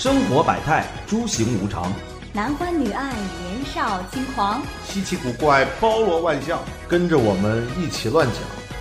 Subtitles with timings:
[0.00, 1.92] 生活百态，诸行无常。
[2.32, 4.62] 男欢女爱，年少轻狂。
[4.82, 6.58] 稀奇古怪，包罗万象。
[6.88, 8.36] 跟着我们一起乱讲，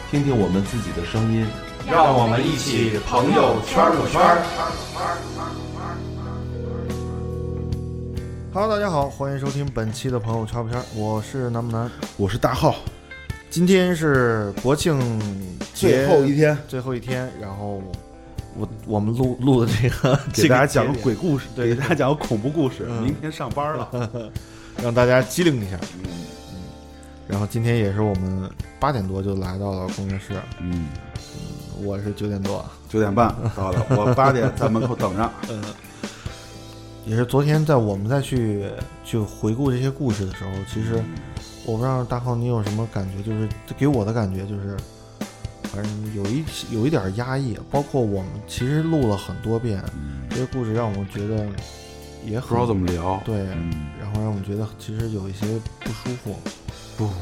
[0.09, 1.45] 听听我们自己的声音。
[1.85, 4.39] 让我们一起朋友圈儿圈儿。
[8.53, 11.91] Hello，大家好，欢迎收听本期的朋友圈不圈，我是南不南。
[12.15, 12.75] 我是大浩，
[13.49, 15.19] 今天是国庆
[15.73, 17.81] 节最后一天，最后一天，然后
[18.59, 21.69] 我我们录录的这个给大家讲个鬼故事，对。
[21.69, 22.85] 给大家讲个恐怖故事。
[22.89, 23.03] 嗯。
[23.03, 24.31] 明天上班了，
[24.83, 25.77] 让大家机灵一下。
[26.03, 26.09] 嗯，
[27.27, 30.87] 然后今天也是我们八点多就来到了工作室，嗯，
[31.81, 35.31] 我是九点多，九点半到的， 我八点在门口等着。
[35.49, 35.63] 嗯。
[37.05, 38.65] 也是昨天在我们再去
[39.03, 41.01] 去回顾这些故事的时候，其实
[41.65, 44.77] 我不知道大浩你有什么感觉，就是给我的感觉就是，
[45.63, 49.83] 反正有一有一点压抑，包括我们其实录了很多遍
[50.29, 51.45] 这些故事，让我觉得
[52.25, 55.45] 也很不知道怎么聊，对，嗯，然后让我们觉得其实有一些
[55.79, 56.35] 不舒服。
[56.97, 57.15] 不不不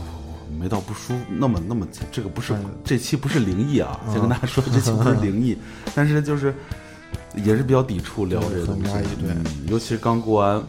[0.49, 5.57] 不，没到不舒服，那么那么这个不是嗯这期不是灵异啊，嗯先跟大家说这期不是灵异，
[5.93, 6.53] 但是就是
[7.35, 10.63] 也是比较抵触聊这个东西很压抑，对嗯尤其是刚过完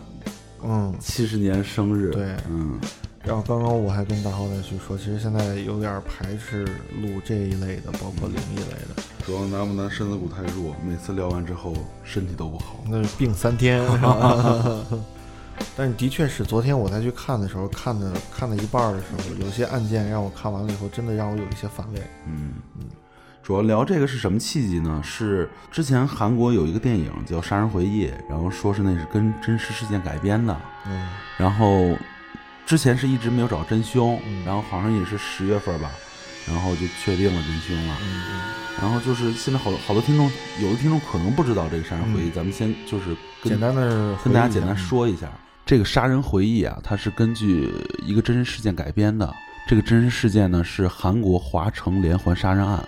[0.63, 2.79] 嗯，七十年生日，对嗯，
[3.29, 6.65] 然后刚刚我还跟大浩再去说，其实现在有点排斥
[7.03, 12.83] 录这一类的，包括灵异类的，主要难不难身子骨太弱，每次聊完之后身体都不好。
[12.89, 13.85] 那是病三天。
[15.77, 22.01] 但是的确是，昨天我再去看的时候，看的看到一半儿的时候，有些案件让我看完了以后，真的让我有一些反胃。
[22.27, 22.85] 嗯嗯，
[23.43, 25.03] 主要聊这个是什么契机呢？
[25.05, 30.57] 是之前韩国有一个电影叫《杀人回忆》，然后说是那是跟真实事件改编的，
[30.87, 31.95] 嗯然后
[32.69, 35.91] 之前是一直没有找真凶，嗯然后好像也是十月份吧，
[36.47, 37.97] 然后就确定了真凶了。
[38.03, 38.23] 嗯
[38.79, 40.31] 然后就是现在好多好多听众，
[40.61, 45.27] 有的听众可能不知道这个《杀人回忆》，嗯咱们先就是跟简单的跟大家简单说一下，
[45.65, 47.73] 这个《杀人回忆》啊，它是根据
[48.07, 49.35] 一个真实事件改编的。
[49.67, 52.87] 这个真实事件呢是韩国华城连环杀人案，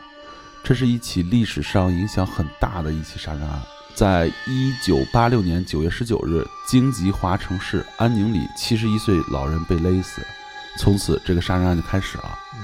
[0.63, 3.63] 这是一起历史上影响很大的一起杀人案。
[3.95, 10.23] 在一九八六年九月十九日，京吉华城市安宁里，七十一岁老人被勒死，
[10.79, 12.39] 从此这个杀人案就开始了。
[12.55, 12.61] 嗯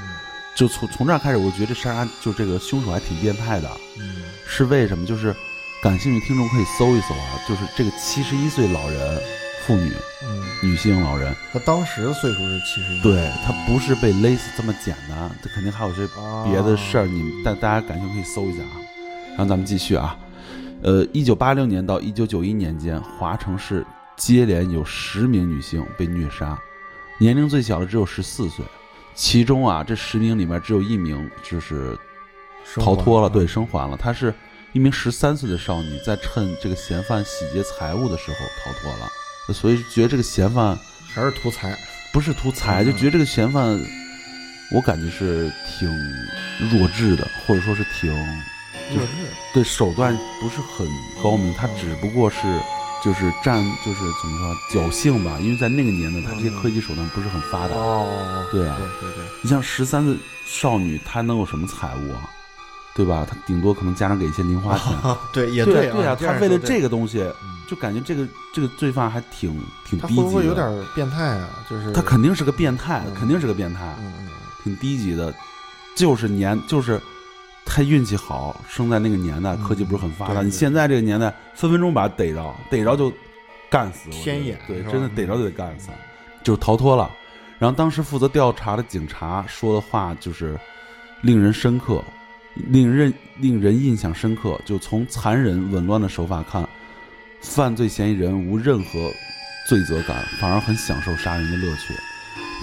[0.57, 3.71] 就从从这儿开始，我觉得这杀人案就这个凶手还挺变态的。
[3.99, 5.05] 嗯是为什么？
[5.05, 5.35] 就是
[5.83, 9.21] 感兴趣听众可以搜一搜啊，就是这个七十一岁老人
[9.67, 9.93] 妇女
[10.25, 18.81] 嗯，女性老人，她当时的岁数是七十一，对她不是被勒死这么简单，这肯定还有些啊别的事儿，你们大大家感兴趣可以搜一下啊。
[19.37, 20.17] 然后咱们继续啊，
[20.83, 23.85] 呃，一九八六年到一九九一年间，华城市
[24.17, 26.57] 接连有十名女性被虐杀，
[27.19, 28.65] 年龄最小的只有十四岁，
[29.15, 31.99] 其中啊这十名里面只有一名就是
[32.77, 33.97] 逃脱了，嗯对，生还了。
[33.97, 34.33] 她是
[34.73, 40.79] 一名十三岁的少女，在趁这个嫌犯洗劫财物的时候逃脱了，所以觉得这个嫌犯
[41.15, 41.77] 还是图财，
[42.13, 43.81] 不是图财，嗯就觉得这个嫌犯，
[44.75, 45.89] 我感觉是挺
[46.71, 48.13] 弱智的，或者说是挺
[48.95, 49.13] 弱智，
[49.55, 50.87] 对手段不是很
[51.23, 52.39] 高明，他只不过是
[53.05, 57.75] 就是占就是怎么说侥幸吧，因为在那个年代，他这些科技手段不是很发达。
[57.75, 62.31] 哦，对啊对对对，你像十三岁少女，她能有什么财物啊？
[62.95, 63.27] 对吧？
[63.29, 64.93] 她顶多可能家长给一些零花钱。
[65.33, 70.31] 对也对啊，啊，他为了这个，东西，嗯就感觉这个这个罪犯还挺挺他会低级的。
[70.31, 71.49] 不会有点变态啊？
[71.69, 74.29] 就是他肯定是个变态，嗯肯定是个变态，嗯嗯
[74.63, 75.35] 挺低级的，
[75.97, 77.01] 就是年就是
[77.67, 80.41] 他运气好，生在那个年代，嗯科技不是很发达。
[80.41, 83.13] 你现在这个年代，分分钟把他逮着，逮着就
[83.69, 84.09] 干死。
[84.11, 85.91] 我天眼对真的逮着就得干死，
[86.43, 87.11] 就逃脱了。
[87.59, 90.59] 然后当时负责调查的警察说的话就是
[91.23, 92.03] 令人深刻，
[92.69, 94.59] 令人令人印象深刻。
[94.65, 96.67] 就从残忍紊乱的手法看，
[97.43, 99.13] 犯罪嫌疑人无任何
[99.69, 101.95] 罪责感，反而很享受杀人的乐趣。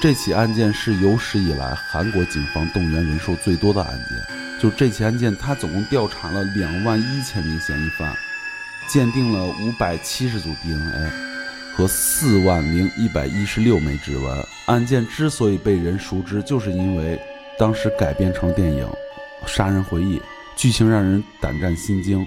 [0.02, 4.36] 这起案件是有史以来韩国警方动员人数最多的案件。
[4.64, 8.16] 就这起案件，他总共调查了两万一千名嫌疑犯，
[8.88, 11.12] 鉴定了五百七十组 DNA
[11.76, 14.48] 和四万零一百一十六枚指纹。
[14.68, 17.20] 案件之所以被人熟知，就是因为
[17.60, 18.88] 当时改编成电影
[19.46, 20.18] 《杀人回忆》，
[20.56, 22.26] 剧情让人胆战心惊，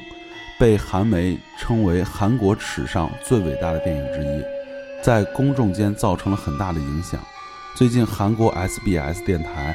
[0.58, 4.44] 被韩媒称为韩国史上最伟大的电影之一，
[5.02, 7.18] 在公众间造成了很大的影响。
[7.74, 9.74] 最近，韩国 SBS 电台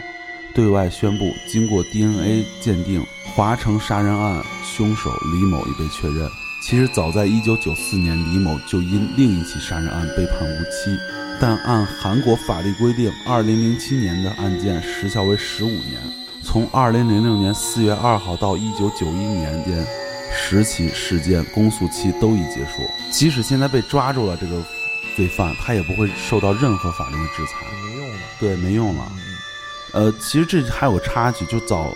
[0.54, 6.30] 对外宣布，经过 DNA 鉴定，华城杀人案凶手李某已被确认。
[6.62, 10.96] 其实，早在1994年，李某就因另一起杀人案被判无期，
[11.40, 16.00] 但按韩国法律规定，2007年的案件时效为15年。
[16.44, 19.86] 从2006年4月2号到1991年间，
[20.32, 22.88] 十起事件公诉期都已结束。
[23.10, 24.64] 即使现在被抓住了这个
[25.16, 27.66] 罪犯，他也不会受到任何法律的制裁。
[27.84, 28.18] 没用了。
[28.40, 29.12] 对，没用了。
[29.94, 31.92] 嗯呃，其实这还有个插曲，就早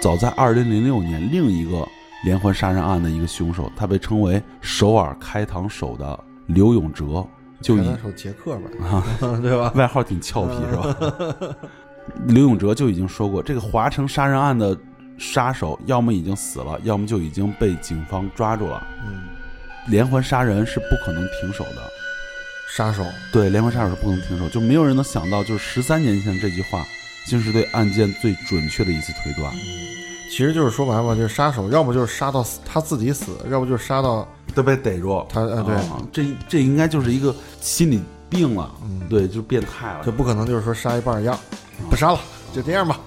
[0.00, 1.86] 早在二零零六年，另一个
[2.24, 7.26] 连环杀人案的一个凶手，他被称为首尔开膛手的刘永哲，
[7.60, 9.04] 就以手杰克吧， 啊，
[9.42, 9.72] 对吧？
[9.74, 11.56] 外号挺俏皮是吧？
[12.26, 14.76] 刘永哲就已经说过，这个华城杀人案的
[15.18, 18.82] 杀手要么已经死了，要么就已经被警方抓住了。
[19.06, 19.28] 嗯，
[19.88, 21.82] 连环杀人是不可能停手的，
[22.74, 26.84] 杀手，对，连环杀手是不能停手，就没有人能想到，就是十三年前这句话，
[27.26, 29.52] 竟是对案件最准确的一次推断。
[30.30, 40.04] 其实就是说白了，就是杀手，要不就是杀到死他自己死，要不就是杀到都被逮住，他，呃，对，啊这这应该就是一个心理病了，嗯对，就变态了。
[40.04, 41.36] 就不可能就是说杀一半儿一样，
[41.90, 42.20] 不杀了，
[42.52, 43.00] 就这样吧。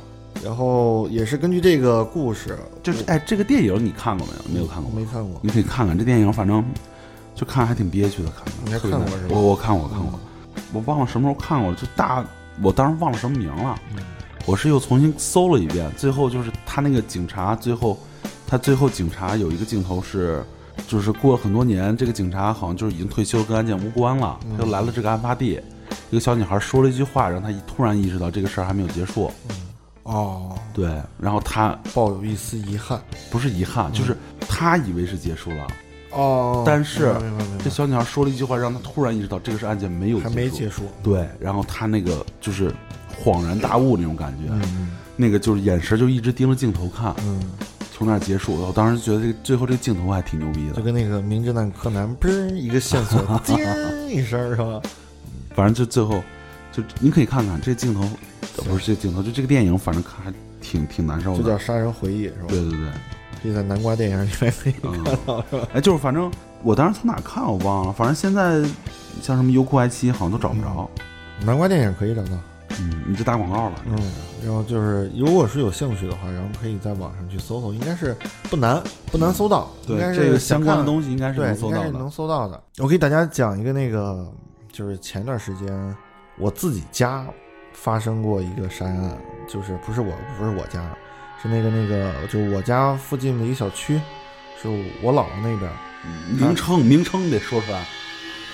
[0.44, 4.56] 然后也是根据这个故事，就是哎，这个电影你看过没有？
[4.56, 6.62] 没有看过吧，没看过，你可以看看这电影，反正
[7.34, 8.52] 就看还挺憋屈的，看的。
[8.66, 10.20] 你看过是吧我我看过，看过，
[10.74, 12.26] 我忘了什么时候看过了，就大，
[12.62, 13.80] 我当时忘了什么名了。
[13.96, 14.04] 嗯
[14.46, 17.98] 我是又重新搜了一遍，最后就是他那个警察，最后
[18.46, 20.44] 他最后警察有一个镜头是，
[20.86, 25.62] 就是过了很多年，这个警察好像就是已经退休，跟案件无关了，嗯他又来了这个案发地，
[26.10, 29.32] 一个小女孩说了一句话，让他突然意识到这个事儿还没有结束，
[30.04, 33.02] 哦，对，然后他抱有一丝遗憾。
[33.32, 35.66] 不是遗憾，就是他以为是结束了，
[36.14, 37.16] 哦，但是
[37.64, 42.74] 这小女孩说了一句话，让她突然意识到这个是案件没有还没结束，对，然后她那个就是
[43.24, 47.40] 恍然大悟那种感觉，嗯那个就是眼神就一直盯着镜头看，嗯，
[47.92, 48.56] 从那儿结束。
[48.56, 53.56] 我当时觉得这个最后这个镜头还挺牛逼的，就跟那个名侦探柯南，嘣儿一个线索， 叮
[54.10, 54.82] 一声是吧？
[55.56, 56.24] 反正就最后
[56.72, 58.02] 就你可以看看这镜头，
[58.58, 61.44] 呃不是这镜头，就这个电影，反正看还挺挺难受的。
[61.44, 62.46] 这叫杀人回忆是吧？
[62.48, 62.90] 对对对，
[63.44, 65.68] 这在南瓜电影里面可以嗯看到是吧？
[65.74, 66.32] 哎，就是反正
[66.64, 68.62] 我当时从哪看我忘了，反正现在
[69.22, 70.90] 像什么优酷、爱奇艺好像都找不着。
[71.46, 72.32] 南瓜电影可以找到。
[72.80, 73.76] 嗯，你这打广告了。
[73.86, 73.96] 嗯，
[74.44, 78.18] 然后就是如果是有兴趣的话，然后可以在网上去搜搜，应该是
[78.50, 78.82] 不难，
[79.12, 79.70] 不难搜到。
[79.88, 82.10] 应对该是这个相关的东西应该是对能搜到的应该是能。
[82.10, 82.64] 搜到的。
[82.80, 84.28] 我给大家讲一个那个，
[84.72, 85.96] 就是前段时间
[86.40, 87.28] 我自己家
[87.74, 89.18] 发生过一个杀人案，
[89.48, 90.82] 就是不是我不是我家，
[91.44, 94.00] 是那个那个，就我家附近的一个小区，
[94.62, 94.70] 是
[95.02, 95.70] 我姥姥那边
[96.06, 97.86] 嗯名称名称得说出来。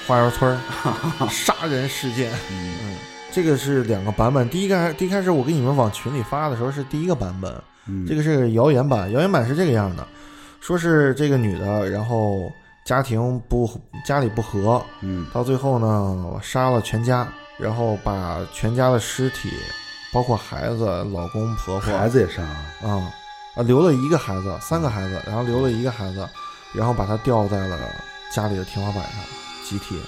[0.08, 0.58] 花园村儿
[1.30, 2.32] 杀人事件。
[2.52, 2.96] 嗯嗯，
[3.32, 4.50] 这个是两个版本。
[4.50, 7.54] 第一个，第一开始我给你们往群里发的时候是第一个版本，
[7.86, 9.12] 嗯，这个是谣言版。
[9.12, 10.08] 谣言版是这个样的，
[10.60, 12.52] 说是这个女的，然后
[12.84, 13.70] 家庭不
[14.04, 17.28] 家里不和，嗯到最后呢杀了全家，
[17.60, 19.52] 然后把全家的尸体，
[20.12, 22.66] 包括孩子、老公、婆婆孩子也上啊。
[22.84, 23.14] 啊
[23.56, 26.28] 啊留了一个孩子，三个孩子，然后留了一个孩子，
[26.74, 27.78] 然后把他吊在了
[28.34, 29.22] 家里的天花板上，
[29.66, 30.00] 集体。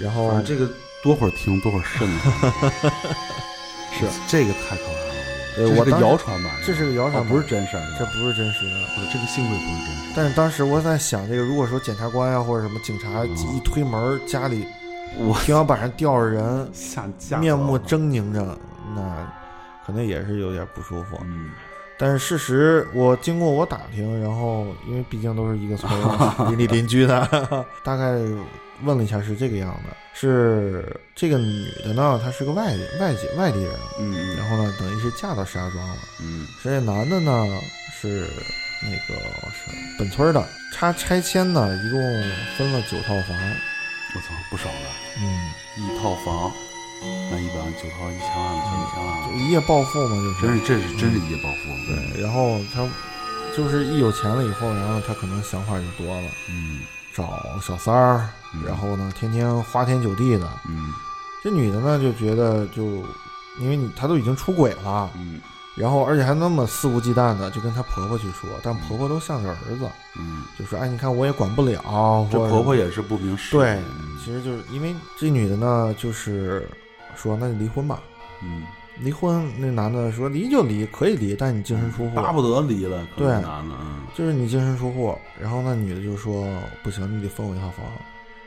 [0.00, 0.70] 然后这个
[1.02, 2.72] 多会儿听多会儿瘆得慌。
[3.98, 6.50] 是这个太可怕了，这是个谣传吧？
[6.64, 8.76] 这是个谣传哦不是真事儿，这不是真实的。
[9.12, 10.12] 这个幸亏不是真实。
[10.14, 14.64] 但是当时我在想，这个如果说检察官呀、或者什么警察嗯一推门，家里
[15.18, 16.70] 我天花板上吊着人，
[17.40, 18.58] 面目狰狞着，
[18.94, 19.32] 那
[19.86, 21.18] 可能也是有点不舒服。
[21.24, 21.50] 嗯
[22.02, 27.28] 但是事实，我经过我打听，然后因为毕竟都是一个村儿 邻里邻居的，
[27.84, 28.12] 大概
[28.84, 35.96] 问了一下是这个样子，是这个女的呢，她是个外地外籍外地人，嗯然后呢，等于是嫁到石家庄了。
[36.22, 37.46] 嗯这男的呢
[37.92, 38.26] 是
[38.82, 39.20] 那个
[39.50, 40.42] 是本村的，
[40.74, 42.00] 他拆迁呢一共
[42.56, 43.36] 分了九套房，
[44.14, 44.88] 我操，不少了，
[45.18, 46.52] 嗯，一套房，
[47.30, 49.38] 那一百万九套一千万了，小一千万。
[49.38, 50.46] 一夜暴富嘛，就是。
[50.46, 51.68] 真是这是真是一夜暴富。
[51.86, 52.86] 对，然后他
[53.56, 56.80] 就是一有钱了以后，然后他可能想法就多了，嗯。
[57.12, 58.62] 找小三儿，嗯。
[58.64, 60.48] 然后呢天天花天酒地的。
[60.68, 60.92] 嗯。
[61.42, 62.82] 这女的呢就觉得就
[63.58, 65.40] 因为你她都已经出轨了，嗯。
[65.76, 69.88] 然后而且还那么肆无忌惮的就跟她婆婆去说，但婆婆都向着儿子，
[70.18, 71.80] 嗯，就说哎你看我也管不了，
[72.30, 73.56] 这或者婆婆也是不明事。
[73.56, 76.68] 对嗯，其实就是因为这女的呢，就是
[77.16, 78.00] 说那就离婚吧。
[78.42, 78.62] 嗯，
[78.98, 85.16] 离婚，那男的说离就离，可以离，但你净身出户，巴不得离了，对男的，嗯就是你净身出户。
[85.40, 86.46] 然后那女的就说
[86.82, 87.84] 不行，你得分我一套房。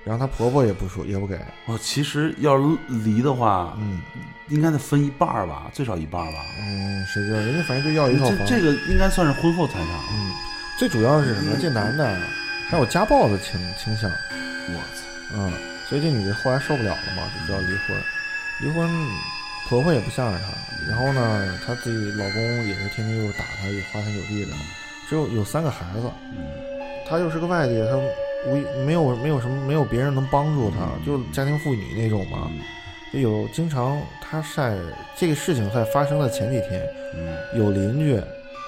[0.04, 1.40] 然后她婆婆也不说，也不给。
[1.66, 4.02] 哦其实要是离的话，嗯
[4.50, 6.40] 应该得分一半儿吧，最少一半儿吧。
[6.60, 8.38] 嗯，谁知道人家反正就要一套房。
[8.40, 9.88] 这这个应该算是婚后财产。
[10.12, 10.32] 嗯，
[10.78, 11.56] 最主要是什么？
[11.62, 12.18] 这男的
[12.68, 14.10] 还有家暴的倾倾向。
[14.10, 15.13] 我操！
[15.36, 15.52] 嗯，
[15.90, 17.98] 所以这女的后来受不了了嘛，就要离婚。
[18.62, 18.90] 离婚，
[19.68, 20.46] 婆婆也不向着她，
[20.88, 24.52] 然后呢，她自己老公也是天天又打她，也花天酒地的。
[25.10, 26.10] 只有有三个孩子，
[27.08, 27.98] 她又是个外地，她
[28.48, 32.48] 无没有没有什么没有别人能帮助她，就家庭妇女那种嘛。
[32.50, 32.60] 嗯
[33.14, 34.76] 就有经常她晒
[35.16, 36.82] 这个事情在发生的前几天，
[37.14, 38.20] 嗯有邻居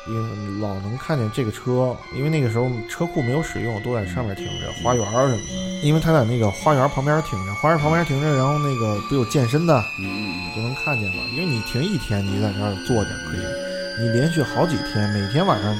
[0.08, 5.82] 也老能看见这个车，因为那个时候车库没有使用，都在上面停着，花园儿什么的。
[5.84, 11.24] 因为他在那个花园旁边停着，花园旁边停着，然后那个不有健身的，嗯嗯就能看见嘛。
[11.34, 15.76] 因为你停一天，你在那儿坐着可以，你连续好几天，每天晚上，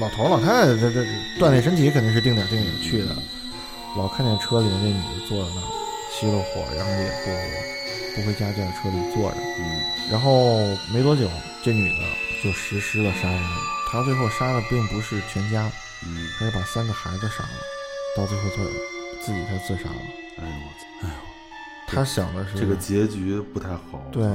[0.00, 1.04] 老头儿老太太这这
[1.38, 3.16] 锻炼身体肯定是定点定点去的，
[3.96, 5.68] 老看见车里面那女的坐在那儿
[6.10, 9.36] 熄了火，然后也不不回家，就在车里坐着。
[9.58, 10.58] 嗯然后
[10.90, 11.28] 没多久，
[11.62, 11.96] 这女的
[12.42, 13.42] 就实施了杀人。
[13.90, 15.70] 他最后杀的并不是全家，
[16.06, 17.48] 嗯，他是把三个孩子杀了，
[18.16, 18.62] 到最后他
[19.24, 19.96] 自己才自杀了。
[20.38, 21.14] 哎呦我操，哎呦，
[21.86, 24.06] 他想的是这个结局不太好。
[24.12, 24.28] 对，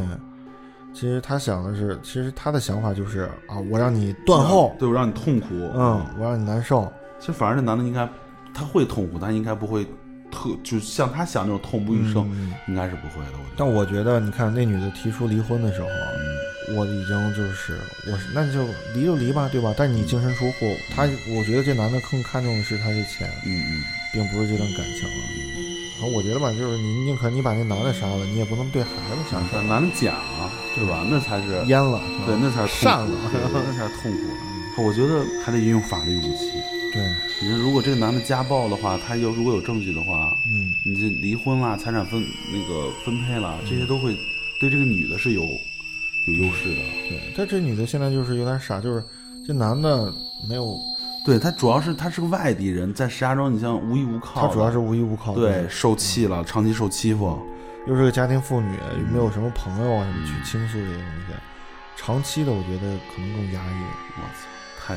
[0.94, 5.48] 其实他想的是，其实他的想法就是啊，我让你断后，对我让你痛苦。
[5.76, 6.92] 嗯，我让你难受。
[7.20, 8.10] 其实反而这男的应该
[8.54, 9.86] 他会痛苦，但应该不会
[10.32, 13.32] 特就像他想那种痛不欲生，嗯应该是不会的。
[13.32, 13.56] 我觉得。
[13.56, 16.43] 但我觉得，你看那女的提出离婚的时候，嗯
[16.76, 19.74] 我已经就是我是那就离就离吧，对吧？
[19.78, 25.24] 但是你净身出户，他我觉得这男的更看重的是他的钱，嗯嗯并不是这段感情了。
[26.00, 31.06] 然后我觉得吧，就是你宁可你把那男的杀了，你也不能对孩子下手，嗯，男的讲了，对吧？
[31.10, 34.84] 那才是阉了，对，那才是善了，那才是痛苦。
[34.84, 36.52] 我觉得还得运用法律武器。
[36.92, 37.02] 对，
[37.42, 44.16] 你说，如果这个男的家暴的话，他有如果有证据的话，嗯，你这离婚啦、财产分那个分配啦，这些都会
[44.60, 45.60] 对这个女的是有
[46.28, 46.76] 有优势的。
[47.10, 47.34] 对。
[47.38, 49.04] 但这女的现在就是有点傻，就是
[49.46, 50.14] 这男的
[50.48, 50.80] 没有，
[51.26, 57.40] 对他主要是他是个外地人，在石家庄，你像无依无靠他，主要是无依无靠，对，受气了，长期受欺负。
[57.86, 61.34] 又是个家庭妇女，又没有什么朋友啊什么去倾诉这些东西，
[61.98, 63.84] 长期的我觉得可能更压抑。
[64.16, 64.48] 我操，
[64.80, 64.96] 太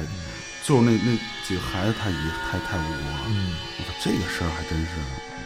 [0.62, 2.14] 就是那那几个孩子太遗
[2.48, 3.18] 太太无辜了。
[3.26, 4.86] 嗯，我操，这个事儿还真是，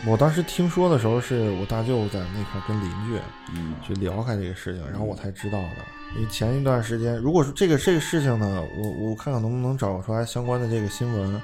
[0.07, 3.19] 我当时听说的时候，是我大舅在那块跟邻居
[3.55, 5.69] 嗯去聊开这个事情，然后我才知道的。
[6.17, 11.41] 因为前一段时间，如果说这个这个事情呢，我我看看能不能找出来相关的这个新闻，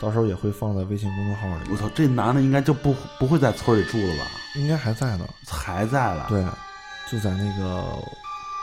[0.00, 1.70] 到时候也会放在微信公众号里。
[1.70, 4.30] 我操，这男的应该就不不会在村里住了吧？
[4.56, 5.28] 应该还在呢。
[5.46, 6.42] 还在了，，对，
[7.10, 7.84] 就在那个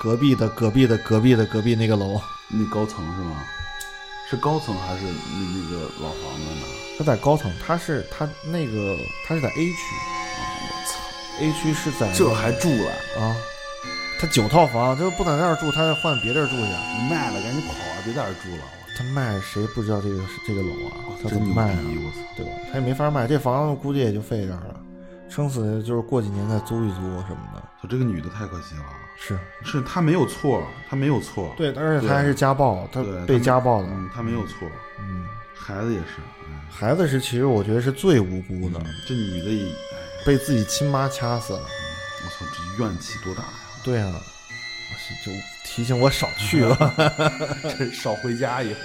[0.02, 3.44] 隔壁的隔壁的隔壁的隔壁那个楼，那高层是吗？
[4.30, 6.85] 是高层还是那那个老房子呢？
[6.98, 8.98] 他在高层，他是他那个
[9.28, 9.78] 他是在 A 区
[10.62, 11.00] 我操
[11.42, 12.92] ，，A 区是在这还住了？
[13.22, 13.36] 啊，
[14.20, 16.62] 他九套房，他不在那儿住，他换别地儿住去。
[16.62, 18.64] 你卖了赶紧跑啊，别在这儿住了！
[18.98, 21.20] 他卖谁不知道这个这个楼啊？
[21.22, 21.80] 他怎么卖啊？
[21.82, 21.98] 逼！
[21.98, 22.52] 我操，对吧？
[22.72, 24.80] 他也没法卖，这房子估计也就废这儿了，
[25.30, 27.60] 撑死就是过几年再租一租什么的。
[27.82, 28.86] 操，这个女的太可惜了。
[29.18, 31.54] 是是她没有错，她没有错。
[31.58, 33.88] 对，而且他还是家暴，他，被家暴的。
[33.90, 34.68] 嗯，她没有错。
[35.00, 35.26] 嗯，
[35.58, 41.60] 孩子也是，哎，孩子是其实我觉得是最无辜的，这女的也，哎，被自己亲妈掐死了。
[41.60, 43.50] 我操，这怨气多大呀！
[43.84, 46.76] 对啊，我是就提醒我少去了。
[47.78, 48.80] 这少回家以后，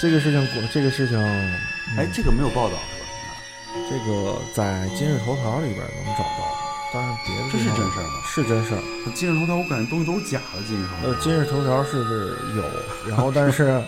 [0.00, 1.58] 这个事情，过这个事情，嗯
[1.96, 3.88] 哎，这个没有报道是吧？
[3.90, 6.58] 这个在今日头条里边能找到，
[6.92, 8.22] 当然别的这是真事儿吗？
[8.26, 8.82] 是真事儿。
[9.14, 11.08] 今日头条我感觉东西都是假的，今日头条。
[11.08, 13.82] 呃，今日头条是有，然后 但是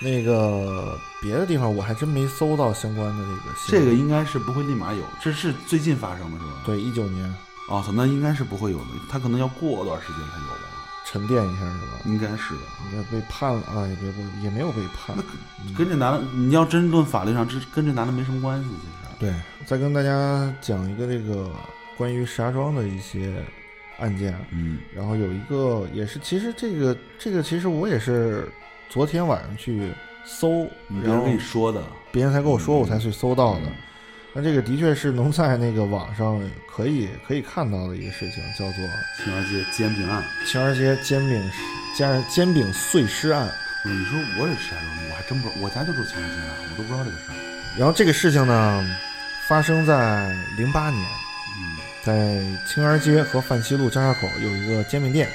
[0.00, 3.56] 那个别的地方我还真没搜到相关的这个。
[3.68, 6.52] 这个应该是不会立马有，这是最近发生的是吧？。
[6.64, 7.24] 对一九年
[7.68, 10.62] 哦，操，那应该是不会有的，他可能要过段时间才有吧？
[11.06, 12.00] 沉淀一下是吧？
[12.04, 12.60] 应该是的。
[12.90, 15.16] 应该被判了啊，也别不也没有被判。
[15.76, 18.92] 跟这男的，你要真论法律上，这跟这男的没什么关系，其实。
[19.18, 19.32] 对，
[19.64, 21.50] 再跟大家讲一个这个
[21.96, 23.42] 关于石家庄的一些
[23.98, 28.46] 案件，嗯然后有一个也是，其实这个这个其实我也是
[28.88, 29.92] 昨天晚上去
[30.24, 33.62] 搜，别人跟你说的，别人才跟我说，嗯我才去搜到的。
[34.32, 36.38] 那这个的确是能在那个网上
[36.70, 38.84] 可以可以看到的一个事情，叫做
[39.16, 40.22] 青儿街煎饼案。
[40.46, 41.50] 青儿街煎饼
[41.96, 43.50] 煎煎饼碎尸案。
[43.86, 47.34] 嗯，你说我也是石家庄的，我还真不知道，我家就住青儿街啊，我都不知道这个事儿。
[47.78, 48.84] 然后这个事情呢，
[49.48, 51.02] 发生在零八年，
[51.58, 55.28] 嗯在青儿街和范西路交叉口有一个煎饼店。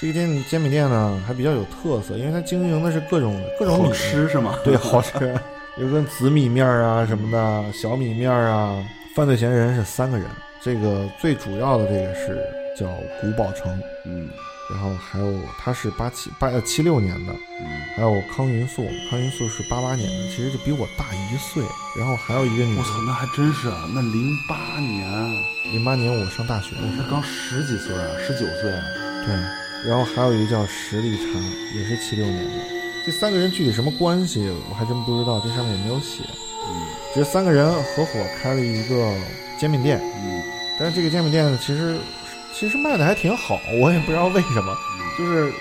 [0.00, 3.88] 这个煎煎饼店呢还比较有特色，因为它经营的是各种各种米。
[3.88, 4.58] 好吃是吗？
[4.64, 5.38] 对，好吃，
[5.78, 8.82] 有跟紫米面儿啊什么的，小米面儿啊。
[9.14, 10.26] 犯罪嫌疑人是三个人，
[10.60, 12.38] 这个最主要的这个是
[12.78, 12.86] 叫
[13.18, 14.28] 古宝成，嗯
[14.68, 21.62] 然后还有他是八七八呃七六年的，嗯，还有康云素，康云素是八八年的，其实就比我大一岁。
[21.98, 25.08] 然后还有一个女我操，那还真是啊，那零八年，
[25.72, 26.74] 零八年我上大学。
[26.74, 28.82] 的时候，那刚十几岁啊，十九岁啊，
[29.24, 29.34] 对，
[29.86, 31.26] 然后还有一个叫石立禅，
[31.76, 32.50] 也是七六年的，
[33.06, 36.24] 这三个人具体什么关系，我还真不知道，这上面也没有写。
[36.68, 36.82] 嗯。
[37.14, 39.14] 只是三个人合伙开了一个
[39.56, 40.42] 煎饼店，嗯。
[40.78, 41.96] 但是这个煎饼店呢，其实
[42.52, 44.74] 其实卖的还挺好，我也不知道为什么，
[45.16, 45.52] 就是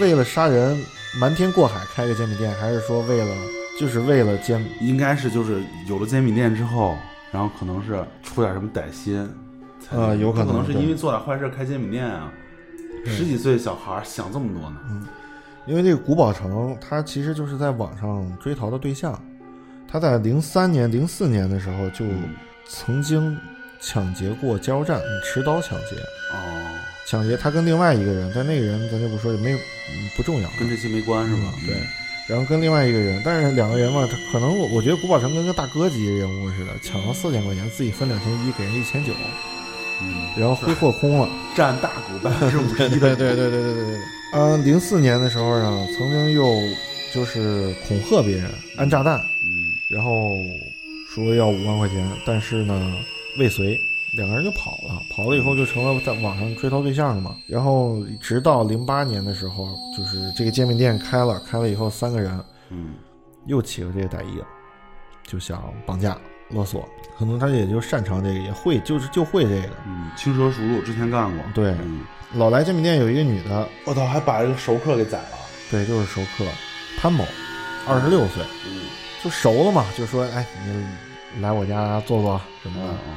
[0.00, 0.76] 为了杀人
[1.20, 3.34] 瞒天过海开个煎饼店，还是说为了
[3.78, 6.96] 就是为了煎应该是就是有了煎饼店之后，
[7.30, 9.24] 然后可能是出点什么歹心，
[9.80, 12.32] 才呃有可能可能是因为做点坏事开煎饼店啊。
[13.04, 15.06] 对十几岁小孩儿想这么多呢，嗯
[15.66, 19.20] 因为这个古堡城，他其实就是在网上追逃的对象。
[19.86, 22.34] 他在零三年、零四年的时候就嗯
[22.66, 23.36] 曾经
[23.80, 25.96] 抢劫过加油站，持刀抢劫。
[26.32, 29.58] 哦，抢劫他跟另外一个人，但那个人咱就不说，也没
[30.16, 30.48] 不重要。
[30.58, 31.52] 跟这些没关是吧？
[31.66, 31.76] 对，
[32.28, 39.24] 然后跟另外一个人，但是两个人嘛，他可能我我觉得古堡城跟个大哥级人物似的，抢了四千块钱，自己分两千一，给人一千九，嗯，
[40.36, 43.16] 然后挥霍空了， 占大股百分之五十一的。
[43.16, 43.98] 对对对对对对。
[44.34, 46.44] 嗯，零四年的时候呢，曾经又
[47.14, 50.30] 就是恐吓别人安炸弹，嗯，然后
[51.14, 52.96] 说要五万块钱，但是呢
[53.38, 53.80] 未遂，
[54.16, 57.34] 两个人就跑了，跑了以后就成了在网上追逃对象了嘛。
[57.46, 62.38] 然后直到零八年的时候，就是这个煎饼店开了，开了以后三个人，
[62.70, 62.90] 嗯，
[63.46, 64.42] 又起了这个歹意，
[65.26, 66.16] 就想绑架。
[66.50, 66.88] 勒索，
[67.18, 69.68] 可能他也就擅长这个，也会就是就会这个。
[69.86, 71.44] 嗯，轻车熟路，之前干过。
[71.54, 72.00] 对嗯，
[72.34, 75.38] 老来煎饼店有一个女的，我操，还把一个熟客给宰了。
[75.70, 76.44] 对，就是熟客
[76.98, 77.24] 潘某，
[77.86, 78.82] 二十六岁，嗯
[79.22, 80.46] 就熟了嘛，就说哎，
[81.34, 82.92] 你来我家坐坐什么的。
[82.92, 83.14] 嗯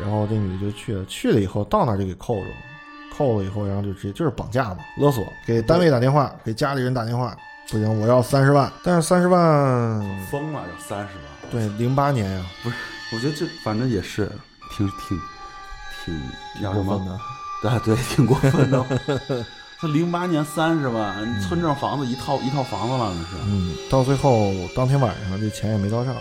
[0.00, 2.54] 然后这女的就去了，去了以后到那儿就给扣住了，
[3.12, 7.36] 扣了以后，然后就直接就是绑架嘛，勒索，给单位打电话，给家里人打电话，
[7.68, 9.40] 不行，我要三十万，但是三十万，
[10.30, 11.29] 疯了，要三十万。
[11.50, 12.76] 对，零八年呀、不是
[13.12, 14.30] 我觉得这反正也是
[14.76, 15.20] 挺挺
[16.04, 16.96] 挺叫什么？
[16.96, 19.46] 过分的，啊对，挺过分的。
[19.80, 23.42] 他零八年三十万，村镇房子一套一套房子了，那是。
[23.46, 26.14] 嗯，到最后当天晚上这钱也没到账，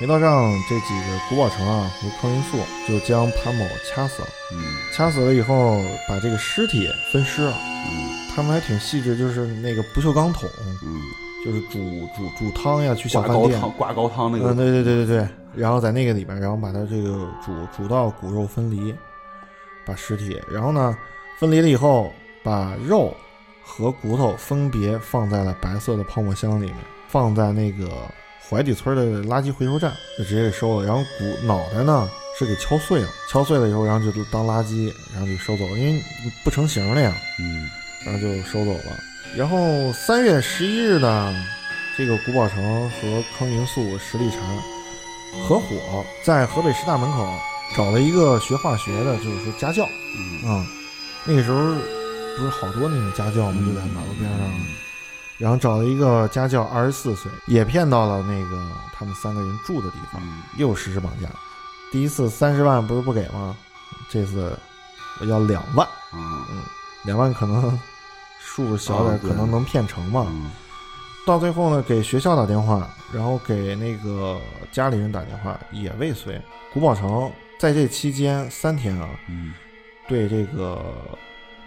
[0.00, 4.62] 没到账，这几个古堡城啊和康云素就将潘某掐死了，嗯。
[4.92, 8.18] 掐死了以后把这个尸体分尸了，嗯。
[8.34, 10.48] 他们还挺细致，就是那个不锈钢桶，
[10.82, 11.00] 嗯，
[11.48, 13.58] 就是煮煮煮汤呀，去小饭店。
[13.58, 14.54] 挂高汤挂高汤那嗯，个。
[14.54, 18.94] 对对对对对，然后在那个里边，然后把它这个煮煮到骨肉分离，
[19.86, 20.94] 把尸体，然后呢
[21.38, 23.14] 分离了以后，把肉
[23.64, 26.76] 和骨头分别放在了白色的泡沫箱里面，
[27.08, 27.88] 放在那个
[28.46, 30.86] 怀底村的垃圾回收站，就直接给收了。
[30.86, 32.06] 然后骨脑袋呢
[32.38, 36.02] 是给敲碎了，敲碎了以后，然后就当垃圾，然后就收走了，因为
[36.44, 37.14] 不成形了呀。
[37.38, 37.66] 嗯
[38.04, 38.96] 然后就收走了。
[39.36, 41.34] 然后三月十一日呢，
[41.96, 44.40] 这个古堡城和康云素、十里禅
[45.46, 47.38] 合伙在河北师大门口
[47.76, 49.86] 找了一个学化学的，就是说家教
[50.16, 50.66] 嗯啊、
[51.24, 51.58] 那个时候
[52.36, 53.62] 不是好多那种家教吗？
[53.64, 54.38] 就在马路边上。
[55.36, 58.60] 然后找了一个家教，二十四岁，也骗到了那个
[58.92, 61.28] 他们三个人住的地方，嗯又实施绑架。
[61.92, 63.56] 第一次三十万不是不给吗？
[64.10, 64.58] 这次
[65.20, 65.86] 我要两万。
[66.12, 66.62] 嗯
[67.04, 67.78] 两万可能
[68.40, 70.26] 数小点，可能能骗成嘛。
[70.28, 70.50] 嗯
[71.26, 74.40] 到最后呢，给学校打电话，然后给那个
[74.72, 76.40] 家里人打电话，也未遂。
[76.72, 79.52] 古宝成在这期间三天啊，嗯
[80.06, 80.96] 对这个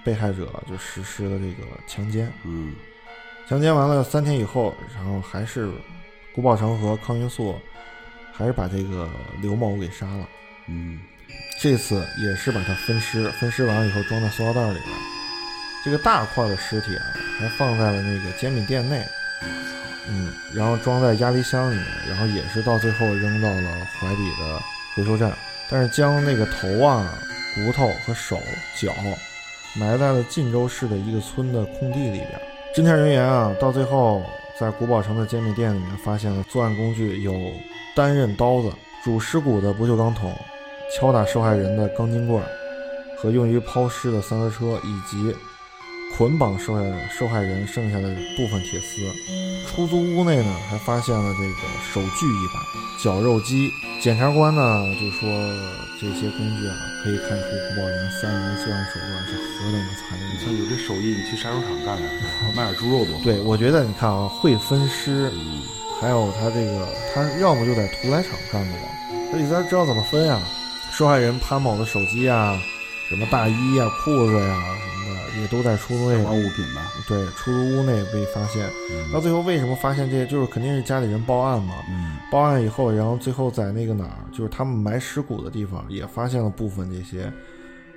[0.04, 2.34] 被害者就实施了这个强奸。
[2.44, 2.74] 嗯
[3.48, 5.70] 强奸完了三天以后，然后还是
[6.34, 7.56] 古宝成和康云素
[8.34, 9.08] 还是把这个
[9.42, 10.28] 刘某给杀了。
[10.70, 11.00] 嗯
[11.60, 14.90] 这次也是把他分尸，分尸完了以后装在塑料袋里边。
[15.84, 17.04] 这个大块的尸体啊，
[17.40, 19.06] 还放在了那个煎饼店内，
[20.08, 24.62] 嗯，然后装在压力箱里面，然后也是到最后扔到了怀里的
[24.96, 25.32] 回收站。
[25.70, 27.18] 但是将那个头啊、
[27.56, 28.38] 骨头和手
[28.76, 28.94] 脚
[29.74, 32.42] 埋在了晋州市的一个村的空地里边。
[32.76, 34.24] 侦查人员啊，到最后
[34.60, 37.34] 在古堡城的煎饼店里面发现了作案工具有
[37.96, 38.72] 单刃刀子、
[39.04, 40.38] 煮尸骨的不锈钢桶、
[40.94, 42.46] 敲打受害人的钢筋棍儿
[43.18, 45.36] 和用于抛尸的三轮车，以及
[46.18, 49.02] 捆绑受害受害人剩下的部分铁丝。
[49.68, 52.60] 出租屋内呢，还发现了这个手锯一把、
[53.02, 53.72] 绞肉机。
[54.02, 54.62] 检察官呢
[55.00, 55.30] 就说，
[56.00, 60.40] 这些工具啊，可以看出古宝人三人作案手段是何等的残忍。
[60.44, 62.10] 像有这手艺，你去杀猪场干点，
[62.56, 63.24] 卖点猪肉多好。
[63.24, 65.62] 对，我觉得你看啊，会分尸，嗯
[66.02, 68.80] 还有他这个，他要么就在屠宰场干过，
[69.32, 70.40] 他里边知道怎么分呀。
[70.92, 72.60] 受害人潘某的手机啊，
[73.08, 74.64] 什么大衣呀、裤子呀
[75.40, 76.92] 也都在出租内相关物品吧。
[77.08, 78.68] 对出租屋内被发现。
[79.14, 80.26] 到最后为什么发现这些？
[80.26, 81.76] 就是肯定是家里人报案嘛。
[81.90, 87.32] 嗯报案以后，然后最后在那个哪儿，就是他们埋尸骨的地方，也发现了部分这些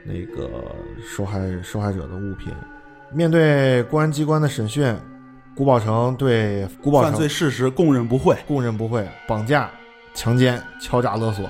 [0.05, 0.75] 那个
[1.07, 2.53] 受害受害者的物品。
[3.12, 4.92] 面对公安机关的审讯，
[5.55, 8.37] 古宝成对古宝成犯罪事实供认不讳。
[8.44, 9.70] 供认不讳，绑架、
[10.14, 11.49] 强奸、敲诈勒索、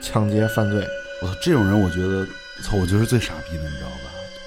[0.00, 0.86] 抢劫犯罪。
[1.20, 2.24] 我操，这种人我觉得，
[2.62, 3.99] 操，我觉得是最傻逼的，你知道吧？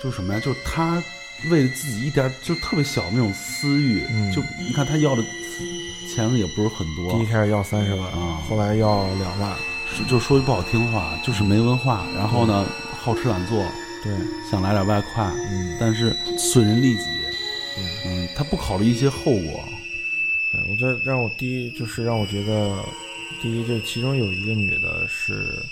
[0.04, 0.40] 就是什么呀？
[0.40, 1.02] 就是他
[1.50, 4.30] 为了自己一点就特别小的那种私欲，嗯。
[4.34, 5.24] 就你看他要的
[6.14, 7.14] 钱也不是很多。
[7.14, 8.44] 第一，开始要三十万，啊。
[8.48, 9.56] 后来要两万。
[9.96, 12.66] 是就说句不好听话，就是没文化，然后呢
[13.00, 13.64] 好吃懒做，
[14.04, 14.12] 对，
[14.50, 17.06] 想来点外快，嗯，但是损人利己，
[17.78, 17.84] 嗯。
[18.06, 19.64] 嗯，他不考虑一些后果，
[20.52, 22.84] 对我这让我第一就是让我觉得，
[23.42, 25.64] 第一这其中有一个女的是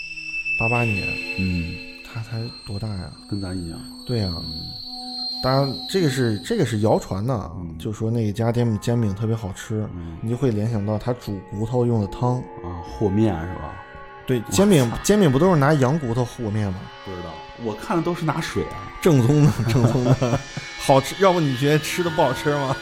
[0.56, 3.10] 八八年，嗯，她才多大呀？
[3.28, 4.44] 跟咱一样，对呀、嗯
[5.42, 12.36] 当然这个是这个是谣传的，啊，嗯就说那一家煎煎饼特别好吃，嗯你就会联想到他煮骨头用的汤。
[12.62, 13.74] 啊，和面是吧？
[14.24, 16.78] 对，煎饼煎饼不都是拿羊骨头和面吗？
[17.04, 17.34] 不知道，
[17.64, 20.38] 我看的都是拿水啊，正宗的， 正宗的，
[20.78, 21.20] 好吃。
[21.20, 22.76] 要不你觉得吃的不好吃吗？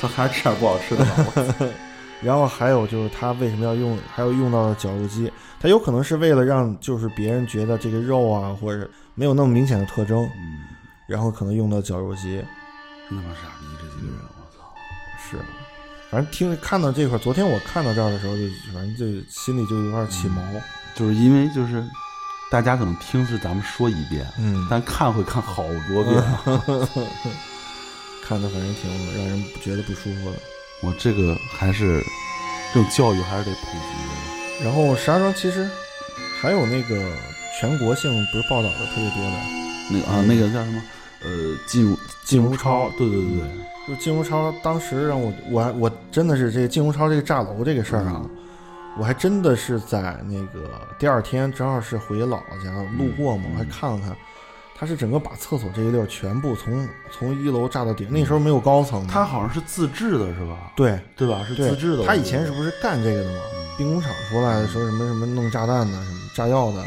[0.00, 1.54] 咱还是吃点不好吃的吧。
[2.22, 5.30] 然后还有就是他为什么要用，还要用到绞肉机，
[5.60, 10.64] 他有可能是为了让就是别人觉得这个肉啊，或者没有那么明显的特征，嗯，
[11.06, 12.42] 然后可能用到绞肉机。
[13.08, 14.74] 真他妈傻逼，这几个人，我操！
[15.30, 15.38] 是，
[16.10, 20.42] 反正听看到这块儿，昨天我看到这儿的时候就，反正就心里就有点起毛。
[20.94, 21.84] 就是因为就是
[22.50, 26.22] 大家可能听是咱们说一遍，嗯，但看会看好多遍。
[28.26, 30.38] 看的反正挺让人觉得不舒服的。
[30.80, 32.02] 我这个还是
[32.72, 33.78] 这种教育还是得普及
[34.58, 34.64] 的。
[34.64, 35.68] 然后石家庄其实
[36.40, 37.12] 还有那个
[37.60, 39.36] 全国性不是报道的特别多的，
[39.90, 40.82] 那个啊，那个叫什么？
[41.22, 41.30] 呃，
[41.66, 48.20] 靳如靳如超，对对对对，就靳如超当时让我我还我真的是这个靳如超这个炸楼这个事儿啊，
[48.98, 54.14] 我还真的是在那个第二天正好是回姥姥家路过嘛，我还看了看，
[54.76, 60.72] 他是整个把厕所这一溜儿全部从从一楼炸到顶，那时候没有高层的，他好像是自制的，是吧？
[60.76, 60.98] 对。
[61.16, 61.42] 对吧？
[61.48, 61.70] 是对。
[61.70, 62.04] 自制的。
[62.04, 63.38] 他以前是不是干这个的嘛？
[63.78, 66.84] 兵工厂出来的，说什么什么弄炸弹的，什么炸药的，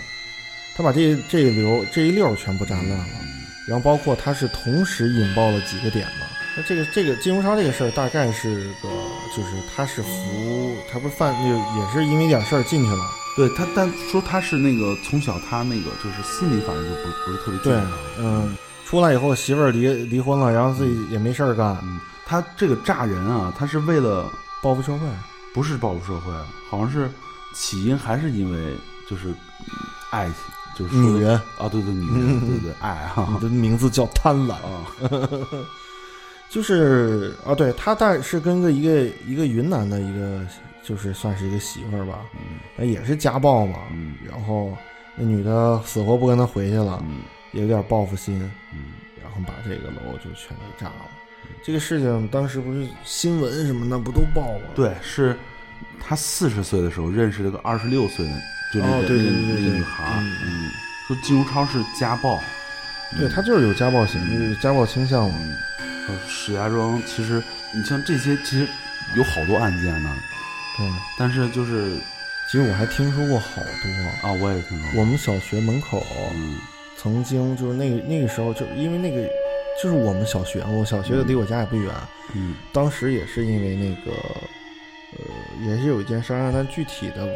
[0.78, 3.06] 他把这这一流这一溜儿全部炸烂了。
[3.68, 6.28] 然后包括他是同时引爆了几个点嘛。
[6.56, 8.90] 那这个这个金融商这个事儿，大概是个
[9.36, 13.04] 就是他是服，他不是犯就也是因为点事儿进去了。
[13.36, 25.08] 对他，但说他是那个从小他那个就是心理反正就不不是特别对健康。，嗯，出来以后媳妇儿离离婚了，然后自己也没事儿干，嗯，他这个炸人啊，他是为了报复社会。
[25.54, 26.32] 不是报复社会，
[26.70, 27.10] 好像是
[27.56, 28.76] 起因还是因为
[29.10, 29.36] 就是嗯
[30.12, 30.36] 爱情，
[30.78, 34.86] 就是女人，啊，对对，女人，对对，爱哈你的名字叫贪婪，啊，
[36.50, 40.46] 就是啊，对他但是跟个一个一个云南的一个，
[40.84, 44.78] 就是算是一个媳妇儿吧，嗯那也是家暴嘛，嗯然后
[45.16, 47.22] 那女的死活不跟他回去了，嗯
[47.54, 48.40] 也有点报复心，
[48.74, 51.06] 嗯，然后把这个楼就全给炸了。
[51.64, 54.68] 这个事情当时不是新闻什么的不都报吗？
[54.76, 55.36] 对，是
[56.00, 58.34] 他四十岁的时候认识了个二十六岁的，
[58.74, 60.38] 就那个、哦对对对对对那个女孩儿，嗯。
[60.46, 60.72] 嗯，
[61.08, 62.44] 说金如超是家暴，
[63.18, 65.38] 对他就是有家暴行，有家暴倾向嘛。
[65.80, 67.42] 嗯，说石家庄其实
[67.74, 68.68] 你像这些其实
[69.16, 70.14] 有好多案件呢，
[70.78, 70.86] 对，
[71.18, 71.98] 但是就是
[72.52, 74.28] 其实我还听说过好多。
[74.28, 76.58] 啊，我也听说过，我们小学门口嗯。
[76.98, 79.22] 曾经就是那个那个时候，就因为那个
[79.82, 81.94] 就是我们小学，我小学离我家也不远，
[82.34, 82.56] 嗯。
[82.74, 84.12] 当时也是因为那个
[85.14, 87.30] 呃，也是有一件事儿，但具体的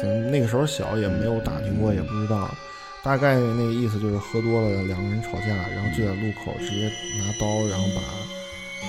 [0.00, 2.48] 可能那个时候小也没有打听过，也不知道。
[3.02, 6.86] 大概那个意思就是喝多了，两个人吵架，然后就在路口直接
[7.18, 8.00] 拿刀，然后把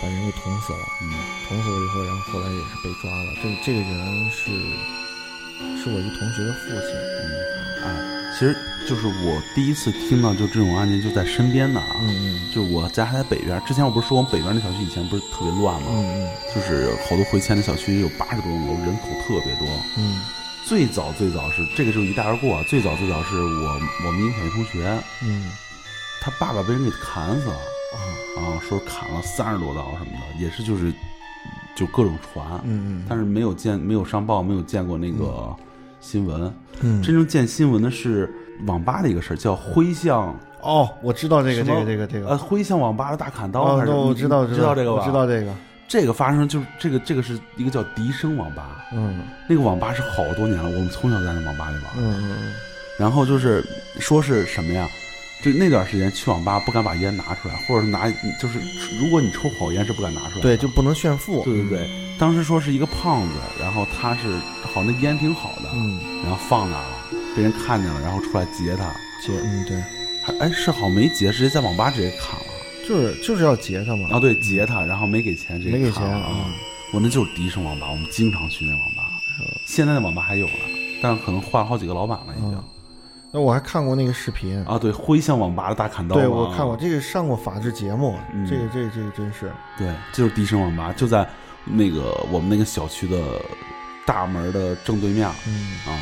[0.02, 0.86] 把人给捅死了。
[1.02, 1.10] 嗯
[1.50, 3.34] 捅死了以后，然后后来也是被抓了。
[3.42, 4.52] 这这个人是
[5.82, 6.94] 是我一同学的父亲。
[7.24, 8.56] 嗯，啊，其实
[8.88, 15.88] 就是我第一次听到就这种案件就在身边的啊，嗯就我家还在北边，之前我不是说我们北边那小区以前不是特别乱吗？
[15.90, 19.68] 嗯嗯就是好多回迁的小区有八十多栋楼，人口特别多。
[19.98, 20.22] 嗯
[20.66, 25.52] 最早最早是这个就一带而过啊，最早最早是我我们一小学同学，嗯。
[26.22, 27.54] 他爸爸被人给砍死了。
[27.54, 28.00] 啊。
[28.38, 30.92] 啊，说砍了三十多刀什么的，也是就是
[31.76, 35.54] 就各种传，嗯嗯，但是没有见没有上报，没有见过那个
[36.00, 36.52] 新闻。
[36.82, 37.02] 嗯。
[37.04, 38.34] 真正见新闻的是
[38.66, 42.30] 网吧的一个事儿，叫灰象哦，我知道这个这个这个这个。
[42.30, 44.46] 呃灰象网吧的大砍刀哦我知道。
[44.46, 45.02] 你知道这个吧？
[45.02, 45.54] 我知道这个。
[45.94, 51.86] 这个发生就是这个这个是一个叫笛声网吧，嗯那个网吧是好多年了，我们从小在那网吧里玩。
[51.96, 52.54] 嗯嗯嗯
[52.98, 53.64] 然后就是
[54.00, 54.90] 说是什么呀？
[55.44, 58.10] 就那段时间去网吧不敢把烟拿出来，或者是拿
[58.42, 58.60] 就是
[59.00, 60.42] 如果你抽好烟是不敢拿出来。
[60.42, 61.44] 对，就不能炫富。
[61.44, 64.22] 对对对，当时说是一个胖子，然后他是
[64.74, 66.96] 好那烟挺好的，嗯，然后放那儿了，
[67.36, 68.86] 被人看见了，然后出来劫他，
[69.22, 69.78] 劫，嗯对，
[70.24, 72.43] 还哎是好没劫，直接在网吧直接砍了。
[72.88, 74.10] 就是就是要劫他嘛。
[74.12, 76.46] 啊，对，劫他，然后没给钱，这个没给钱啊。
[76.92, 79.10] 我那就是迪声网吧，我们经常去那网吧。
[79.66, 80.54] 现在那网吧还有了，
[81.02, 82.64] 但是可能换了好几个老板了，已经嗯。
[83.36, 91.28] 那我还看过那个视频，啊，对，灰象网吧的大砍刀，对我看过这个上过法制节目，嗯这个这个这个真是，对，就是迪声网吧，就在
[91.66, 93.42] 那个我们那个小区的
[94.06, 95.98] 大门的正对面嗯，啊，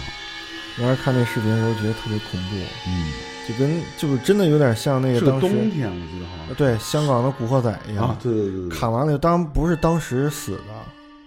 [0.78, 3.14] 当时看那视频的时候觉得特别恐怖，嗯，
[3.52, 10.74] 就跟就是真的有点像那是个个当时冬天，我记得好像对香港的古惑仔一样，啊，对对对对，砍完了，当然不是当时死的，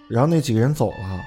[0.07, 1.19] 然后那几个人走了，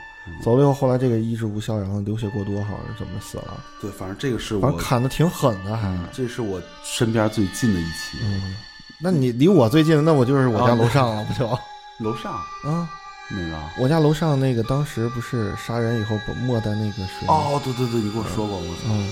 [0.42, 5.96] 走了以后，后来这个医治无效，然后流血过多，好像是怎么死了，对，反正这个是反我正砍的挺狠的还。
[6.12, 8.56] 这是我身边最近的一期，嗯，
[9.00, 11.48] 那你离我最近的，那我就是我家楼上了，不就？
[12.04, 12.32] 楼上
[12.62, 12.88] 啊，
[13.28, 13.58] 那个。
[13.80, 17.26] 我家楼上那个当时不是杀人以后把没在那个水里？
[17.26, 19.10] 哦，对对对，你跟我说过，我操，嗯，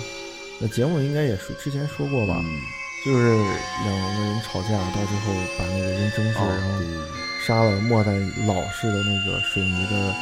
[0.61, 2.41] 那节目应该也说之前说过吧？
[2.43, 2.61] 嗯，
[3.05, 3.37] 就是
[3.85, 6.85] 两个人吵架，到最后把那个人争执，哦，然后
[7.47, 8.13] 杀了，没在
[8.47, 10.15] 老式的那个水泥的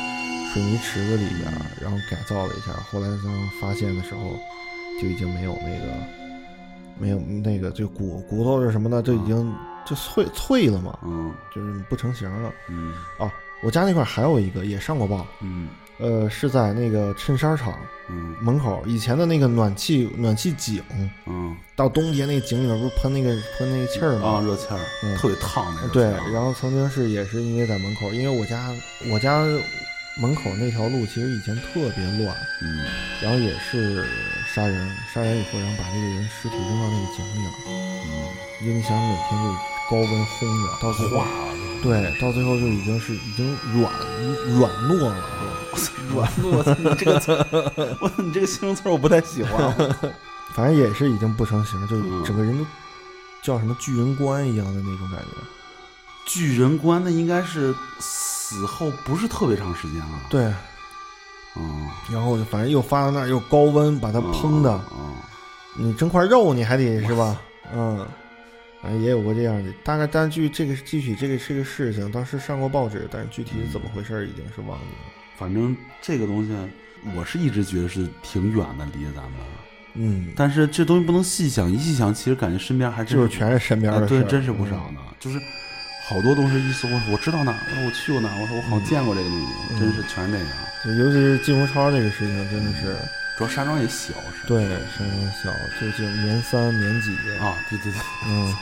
[0.52, 2.72] 水泥池子里边，然后改造了一下。
[2.90, 4.36] 后来他们发现的时候，
[5.00, 5.94] 就已经没有那个
[6.98, 9.54] 没有那个就骨骨头是什么的，就已经
[9.86, 12.52] 就脆脆了嘛，嗯就是不成形了。
[12.68, 13.30] 嗯哦，
[13.62, 15.68] 我家那块儿还有一个也上过报，嗯
[15.98, 17.78] 呃，是在那个衬衫厂
[18.08, 18.34] 嗯。
[18.40, 20.82] 门口，以前的那个暖气暖气井，
[21.26, 21.56] 嗯。
[21.76, 24.28] 到冬天那井里面不是喷那个喷那个气儿吗？
[24.28, 28.70] 啊，热气儿嗯特别烫那个，对，然后曾经是也是因为在门口，因为我家
[29.10, 29.42] 我家
[30.20, 32.86] 门口那条路其实以前特别乱，嗯
[33.20, 34.06] 然后也是
[34.54, 39.50] 杀人，杀人以后然后把那个人尸体扔到那个井里了，嗯，因为你想每天就
[39.90, 43.92] 高温烘着，到最后化了，对，到最后就已经是已经软
[44.56, 45.53] 软糯了，
[46.14, 47.32] 软糯，我操你这个词，
[48.00, 49.74] 我操你这个形容词我不太喜欢，
[50.54, 52.22] 反正也是已经不成形，就嗯。
[52.24, 52.64] 整个人都
[53.42, 55.26] 叫什么巨人观一样的那种感觉。
[56.26, 60.44] 巨人观那应该是死后不是特别长时间了，对，
[61.54, 65.14] 嗯，然后就反正又发到那儿，又高温把它烹的，嗯，
[65.76, 67.38] 你蒸块肉你还得是吧？
[67.74, 68.06] 嗯，
[68.80, 75.13] 反正也有过这样的，大概但是具这个具体这个这个事情，当时上过报纸，但是具体是怎么回事儿已经是忘记了。
[75.36, 76.52] 反正这个东西
[77.14, 79.32] 我是一直觉得是挺远的，离咱们。
[79.94, 84.94] 嗯，但是这东西不能细想，一细想，其实感觉身边还真就是全是身边的事儿，真是不少嗯。
[84.94, 85.00] 呢。
[85.20, 85.38] 就是
[86.08, 89.80] 好多东西一搜，我知道哪儿，我去过哪儿，我说我好像见过这个东西，嗯。
[89.80, 90.48] 真是全是这样。
[90.84, 92.96] 就尤其是金鸿超这个事情，真的是。
[93.36, 98.54] 主要山庄也小，是对山庄小，就就年三年几，啊，对对对，嗯，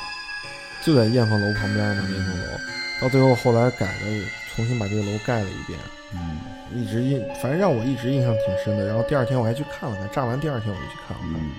[0.81, 2.61] 就在燕凤楼旁边嘛，燕凤楼，
[3.03, 5.79] 到最后后来改了，重新把这个楼盖了一遍，
[6.15, 6.41] 嗯
[6.75, 8.87] 一直印，反正让我一直印象挺深的。
[8.87, 11.51] 然后第二天我还去看了看，炸完第二天我就去看了看，嗯，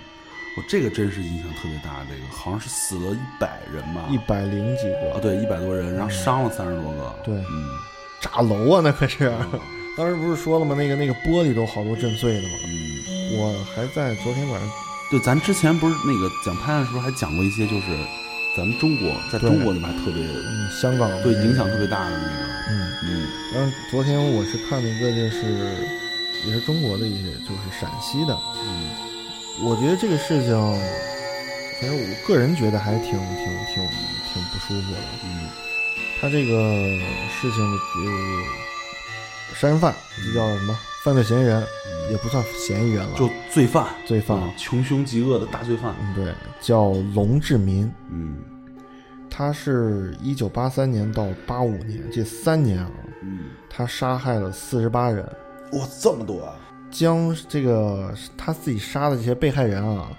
[0.57, 7.67] 我这个真是印象特别大，这个好像是死了一百人吧，一百零几啊，个，对，一百多人，然后伤了三十多个，对嗯，
[8.21, 9.29] 炸楼啊，那可是。
[9.29, 9.59] 嗯
[9.95, 10.73] 当时不是说了吗？
[10.75, 12.49] 那个那个玻璃都好多震碎的嘛？
[12.65, 14.67] 嗯，我还在昨天晚上，
[15.11, 17.85] 对，咱之前不是那个讲拍案的时候还讲过一些，就是
[18.55, 23.27] 咱们中国在中国里面还特别嗯，香港对影响特别大的那个，嗯，嗯。
[23.53, 25.41] 然后昨天我是看了一个，就是
[26.45, 28.37] 也是中国的一些，就是陕西的。
[28.63, 28.89] 嗯。
[29.63, 30.53] 我觉得这个事情，
[31.81, 33.87] 反正我个人觉得还挺挺挺
[34.31, 34.97] 挺不舒服的。
[35.23, 35.49] 嗯。
[36.21, 36.53] 他这个
[37.41, 37.77] 事情的
[39.53, 39.93] 呃，杀人犯
[40.25, 40.77] 这叫什么？
[41.03, 41.61] 犯罪嫌疑人
[42.09, 44.37] 也不算嫌疑人了，就罪犯，罪犯。
[44.37, 47.91] 啊穷凶极恶的大罪犯，嗯，对，叫龙志民。
[48.09, 48.37] 嗯
[49.29, 55.25] 他是一九八三年到八五年这三年啊，嗯，他杀害了四十八人，
[55.71, 56.55] 哇，这么多啊！
[56.91, 60.11] 将这个他自己杀的这些被害人啊，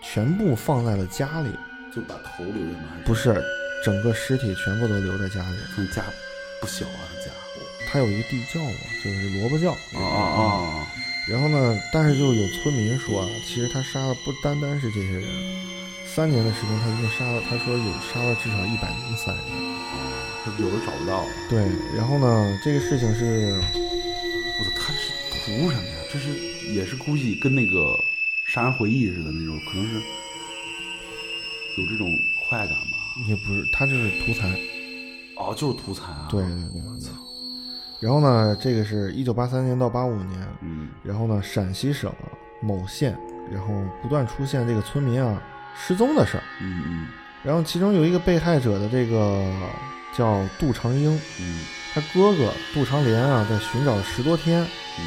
[0.00, 1.50] 全部放在了家里，
[1.94, 2.84] 就把头留着吗？
[2.92, 3.44] 还是不是
[3.84, 5.56] 整个尸体全部都留在家里。
[5.76, 6.02] 那家
[6.60, 7.32] 不小啊，家
[7.94, 8.72] 他有一个地窖嘛，
[9.04, 9.70] 就是萝卜窖。
[9.94, 10.86] 啊啊啊！
[11.28, 15.22] 然后呢，但是就有村民说啊，其实他杀的不单单是这些人，
[16.04, 19.44] 三年的时间他一共杀了，他说有杀了至少一百零三人。
[20.44, 21.28] 他有的找不到了。
[21.48, 25.94] 对，然后呢，这个事情是我操，他是图什么呀？
[26.12, 26.36] 这是
[26.74, 27.96] 也是估计跟那个
[28.52, 30.00] 《杀人回忆》似的那种，可能是
[31.80, 32.12] 有这种
[32.48, 33.14] 快感吧。
[33.28, 34.50] 也不是，他就是图财。
[35.36, 36.26] 哦，就是图财啊！
[36.28, 37.13] 对对对对对。
[38.04, 40.90] 然后呢，这个是一九八三年到八五年，嗯。
[41.02, 42.12] 然后呢，陕西省
[42.60, 43.16] 某县，
[43.50, 43.68] 然后
[44.02, 45.42] 不断出现这个村民啊
[45.74, 46.42] 失踪的事儿。
[46.60, 47.06] 嗯嗯。
[47.42, 49.42] 然后其中有一个被害者的这个
[50.14, 51.60] 叫杜长英，嗯。
[51.94, 54.62] 他哥哥杜长连啊，在寻找十多天，
[54.98, 55.04] 嗯。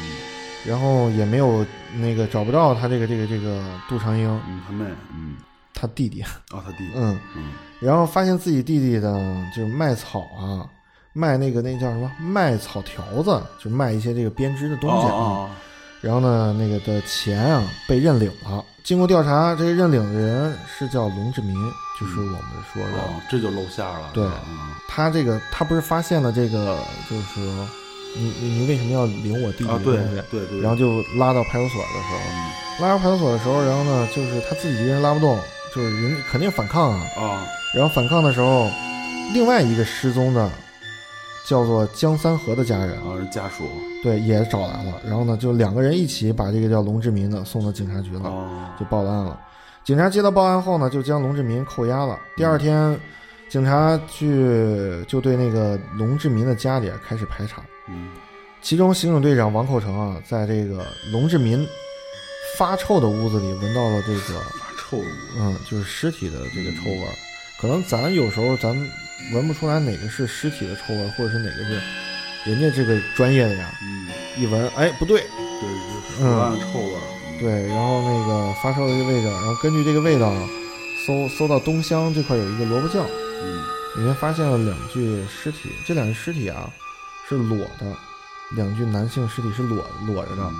[0.66, 1.64] 然后也没有
[2.00, 4.28] 那个找不到他这个这个这个杜长英。
[4.48, 4.84] 嗯，他妹，
[5.14, 5.36] 嗯。
[5.72, 10.66] 他弟弟，哦，他弟弟，嗯，嗯，然后发现自己弟弟呢，就是卖草啊，
[11.12, 15.12] 卖那个那叫什么卖草条子，就是卖一些这个编织的东西啊。
[15.12, 15.50] 哦
[16.00, 18.64] 然后呢，那个的钱啊被认领了。
[18.84, 21.52] 经过调查，这个认领的人是叫龙志民，
[21.98, 22.42] 就是我们
[22.72, 23.02] 说的。
[23.02, 26.78] 哦，这就露馅了，对嗯他这个他不是发现了这个，
[27.10, 27.40] 就是
[28.16, 30.22] 你你你为什么要领我弟弟的东西？
[30.30, 35.36] 对对，然后就拉到派出所的时候，嗯拉到派出所的时候，然后呢，就是他自己一个人拉不动，
[35.74, 37.00] 就是人肯定反抗啊。
[37.16, 37.44] 啊，
[37.74, 38.70] 然后反抗的时候，
[39.34, 40.48] 另外一个失踪的
[41.48, 43.64] 叫做江三河的家人，然后人家属，
[44.02, 45.00] 对，也找来了。
[45.06, 49.40] 然后呢，就两个人一起把这个叫龙志民的送到警察局了，哦，就报了案了。
[49.82, 52.18] 警察接到报案后呢，就将龙志民扣押了。
[52.36, 53.00] 第二天，
[53.48, 57.62] 警察去就对那个龙志民的家里啊开始排查。
[57.88, 58.10] 嗯，
[58.60, 61.66] 其中刑警队长王寇成啊，在这个龙志民
[62.58, 64.98] 发臭的屋子里闻到了这个发臭
[65.38, 67.14] 嗯，就是尸体的这个臭味儿，
[67.58, 68.76] 可能咱有时候咱
[69.32, 71.80] 闻不出来哪个是尸体的臭味，或者是哪个是
[72.44, 74.08] 人家这个专业的呀，嗯，
[74.42, 76.94] 一闻，哎，不对，对，就是腐烂的臭味
[77.40, 80.32] 对，然后那个发烧的这个味道，然后根据这个味道
[81.06, 83.04] 搜搜到东乡这块有一个萝卜窖，
[83.42, 83.62] 嗯，
[83.96, 86.70] 里面发现了两具尸体，这两具尸体啊
[87.28, 87.96] 是裸的，
[88.56, 90.54] 两具男性尸体是裸裸着的，嗯。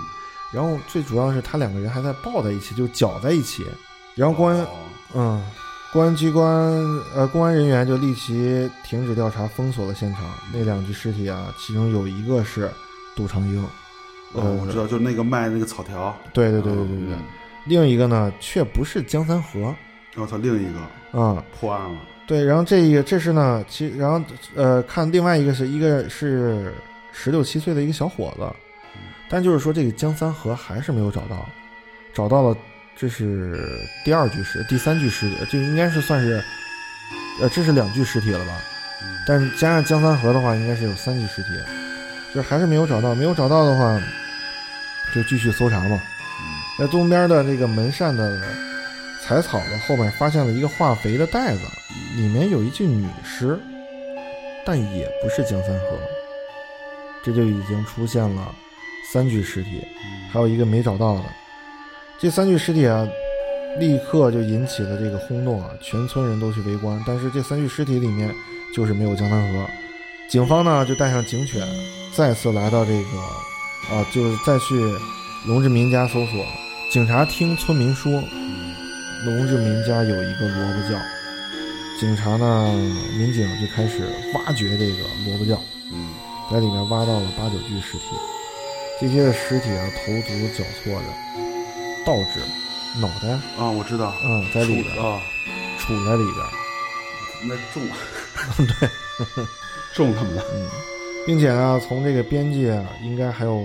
[0.53, 3.66] 然后最主要是他两个人还在抱在一起，就绞在一起，
[4.14, 4.59] 然后公安。
[4.59, 4.68] 哦。
[5.14, 5.44] 嗯，
[5.90, 6.46] 公安机关
[7.14, 10.24] 呃，公安人员就立即停止调查，封锁了现场。
[10.53, 12.70] 那两具尸体啊，其中有一个是
[13.16, 13.62] 杜长英，
[14.33, 17.22] 哦，我知道，就是那个卖那个草条，对对对对对对，嗯。
[17.64, 19.74] 另一个呢却不是江三河。
[20.16, 21.18] 我操，另一个。
[21.18, 24.22] 啊、破案了，对，然后这一个这是呢，其然后
[24.55, 26.74] 呃，看另外一个是一个是
[27.12, 28.46] 十六七岁的一个小伙子，
[29.31, 31.48] 但就是说这个江三河还是没有找到，
[32.12, 32.55] 找到了，
[33.00, 36.42] 这是第二具尸，第三具尸体，这应该是算是，
[37.40, 38.61] 呃，这是两具尸体了吧？
[39.24, 41.50] 但是加上江三河的话，应该是有三具尸体，
[42.34, 44.00] 就是还是没有找到，没有找到的话，
[45.14, 46.00] 就继续搜查嘛。
[46.76, 48.40] 在东边的这个门扇的
[49.22, 51.61] 采草的后面，发现了一个化肥的袋子，
[52.16, 53.56] 里面有一具女尸，
[54.66, 55.98] 但也不是江三河，
[57.22, 58.52] 这就已经出现了
[59.12, 59.87] 三具尸体，
[60.32, 61.24] 还有一个没找到的。
[62.20, 63.09] 这三具尸体啊，
[63.78, 67.00] 立刻就引起了这个轰动啊，全村人都去围观。
[67.07, 68.35] 但是这三具尸体里面
[68.74, 69.64] 就是没有江滩河，
[70.28, 71.64] 警方呢就带上警犬，
[72.12, 74.74] 再次来到这个啊，就是再去
[75.46, 76.44] 龙志民家搜索。
[76.90, 78.11] 警察听村民说，
[79.24, 80.98] 龙志民家有一个萝卜窖，
[82.00, 82.74] 警察呢，
[83.16, 84.00] 民警就开始
[84.35, 85.57] 挖掘这个萝卜窖，
[85.92, 86.09] 嗯，
[86.50, 88.16] 在里面挖到了八九具尸体，
[89.00, 91.07] 这些的尸体啊，头足绞错着，
[92.09, 92.40] 倒置，
[93.03, 95.21] 脑袋啊，我知道，嗯在里边啊，
[95.79, 96.47] 杵在里边，
[97.47, 97.87] 那中，
[98.81, 98.88] 对，
[99.92, 100.66] 中他们了，嗯，
[101.27, 103.62] 并且呢，从这个边界啊，应该还有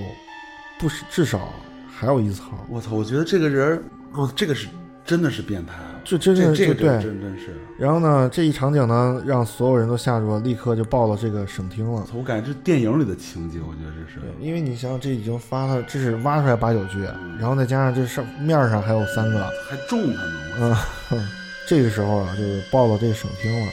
[0.77, 1.53] 不是至少
[1.89, 4.67] 还有一层，我操，我觉得这个人，我这个是
[5.06, 7.01] 真的是变态啊，这真这是这个真。
[7.01, 12.05] 真真是，然后呢，这一场景呢，让所有人都吓住了，立刻就报了这个省厅了。
[12.13, 17.37] 我感觉这电影里的情节，我觉得这是，对，因为你想想，这已经发了，这是挖出来八九具，嗯。
[17.39, 20.77] 然后再加上这上面上还有三个，还中他们，我
[21.11, 21.27] 嗯，
[21.67, 23.71] 这个时候啊，就是报了这个省厅了，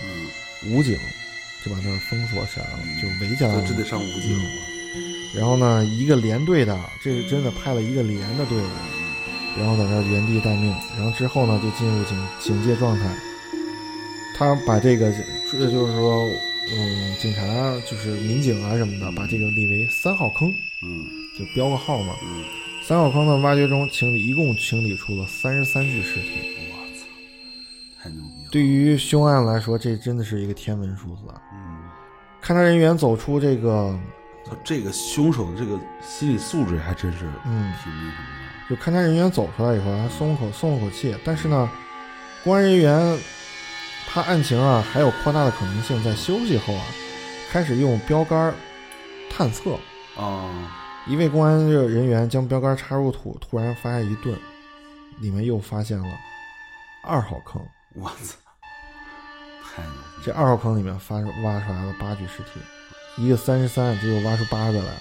[0.65, 0.97] 嗯，武警
[1.65, 3.63] 就把它封锁起来了，就围起来了。
[3.63, 4.41] 这这得上武警，
[5.37, 8.67] 然后呢，一个连队的，这是真的派了一个连的队伍，
[9.59, 10.75] 然后在那儿原地待命。
[10.97, 13.11] 然后之后呢，就进入警警戒状态。
[14.37, 15.13] 他把这个，
[15.51, 16.25] 这就是说，
[16.73, 17.43] 嗯，警察
[17.87, 20.49] 就是民警啊什么的，把这个立为三号坑，
[20.83, 21.05] 嗯
[21.39, 22.15] 就标个号嘛。
[22.23, 22.45] 嗯，
[22.83, 26.57] 三号坑的挖掘中清理，一共清理出了三十三具尸体。
[26.71, 27.05] 我操，
[28.03, 31.43] 太牛逼了，对于凶案来说，这真的是一个天文数字啊！
[31.53, 31.77] 嗯，
[32.43, 33.95] 勘查人员走出这个，
[34.47, 38.40] 操，这个凶手的这个心理素质还真是嗯，挺那什么
[38.71, 41.13] 就勘察人员走出来以后，还松口松了口气。
[41.25, 41.69] 但是呢，
[42.45, 43.19] 公安人员
[44.07, 46.85] 怕案情啊还有扩大的可能性，在休息后啊，
[47.51, 48.55] 开始用标杆
[49.29, 49.71] 探测。
[50.17, 50.49] 的啊，
[51.09, 54.39] 一位公安人员将标杆插入土，突然发现一顿，
[55.19, 56.07] 里面又发现了
[57.03, 57.61] 二号坑。
[57.95, 59.83] 我操，
[60.25, 62.61] 这二号坑里面发挖出来了八具尸体，
[63.17, 64.95] 一个三十三，结果挖出八个来。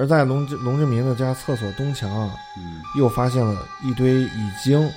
[0.00, 4.90] 而在龙志龙志民的家厕所东墙啊，嗯，又发现了一堆已经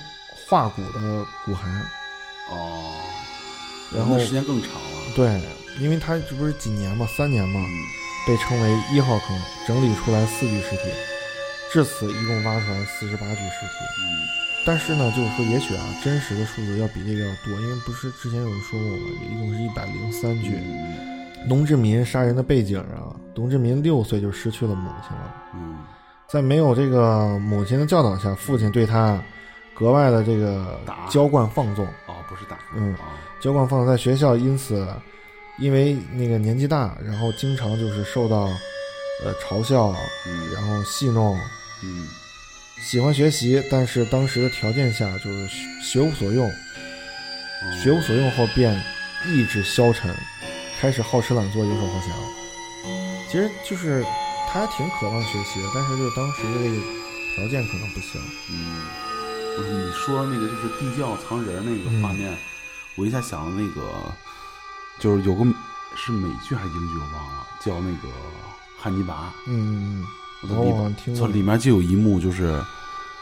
[0.48, 1.58] 化骨的骨骸。
[2.50, 2.90] 哦，
[3.94, 4.80] 然后时间更长了，
[5.14, 5.42] 对，
[5.78, 7.68] 因为他这不是几年嘛，三年嘛，嗯，
[8.26, 9.38] 被称为一号坑，
[9.68, 10.90] 整理出来四具尸体，
[11.70, 13.84] 至此一共挖出来四十八具尸体。
[13.98, 14.04] 嗯，
[14.64, 18.96] 但是呢，就是说，也许啊，真实的数字要比这个要多，因为不是之前有人说过吗？
[19.22, 20.56] 一共是一百零三具。
[20.56, 21.13] 嗯
[21.48, 25.78] 龙志民杀人的背景啊，龙志民六岁就失去了母亲了，嗯。
[26.26, 29.22] 在没有这个母亲的教导下，父亲对他
[29.74, 31.06] 格外的这个打。
[31.08, 32.98] 娇惯放纵，哦，不是打，嗯哦
[33.40, 34.88] 娇惯放纵，在学校因此
[35.58, 38.48] 因为那个年纪大，然后经常就是受到
[39.22, 39.94] 呃嘲笑，
[40.26, 41.38] 嗯然后戏弄，
[41.82, 42.08] 嗯。
[42.82, 47.72] 喜欢学习，但是当时的条件下就是学学无所用，哦。
[47.82, 48.74] 学无所用后便
[49.26, 50.12] 意志消沉，
[50.84, 52.12] 开始好吃懒做、游手好闲。
[53.26, 54.04] 其实就是
[54.46, 56.76] 他还挺渴望学习的，但是就是当时的这个
[57.34, 58.20] 条件可能不行。
[58.50, 58.82] 嗯，
[59.56, 62.36] 不是你说那个就是地窖藏人那个画面，
[62.96, 63.80] 我一下想到那个，
[64.98, 65.42] 就是有个
[65.96, 68.14] 是美剧还是英剧我忘了，叫那个
[68.78, 70.06] 汉尼拔，嗯嗯
[70.42, 71.16] 我操里边，过。
[71.16, 72.62] 操里面就有一幕就是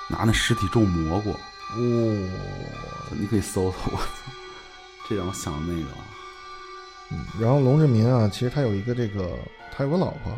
[0.09, 1.39] 拿那尸体种蘑菇，
[1.77, 4.03] 嗯，哦，你可以搜搜，我操，
[5.09, 5.97] 这让我想到那个了，
[7.13, 9.39] 嗯，然后龙志民啊，其实他有一个这个，
[9.71, 10.33] 他有个老婆，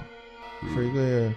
[0.62, 1.32] 嗯是一个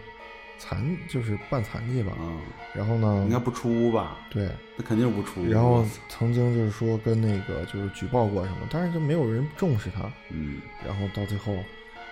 [0.57, 2.13] 残，就是半残疾吧。
[2.13, 2.33] 啊，
[2.73, 4.17] 然后呢应，该不出屋吧？
[4.31, 5.51] 对，那肯定不出屋。
[5.51, 11.53] 然后曾经就是说跟那个就是举报过什么，但是就没有人重视他，嗯，然后到最后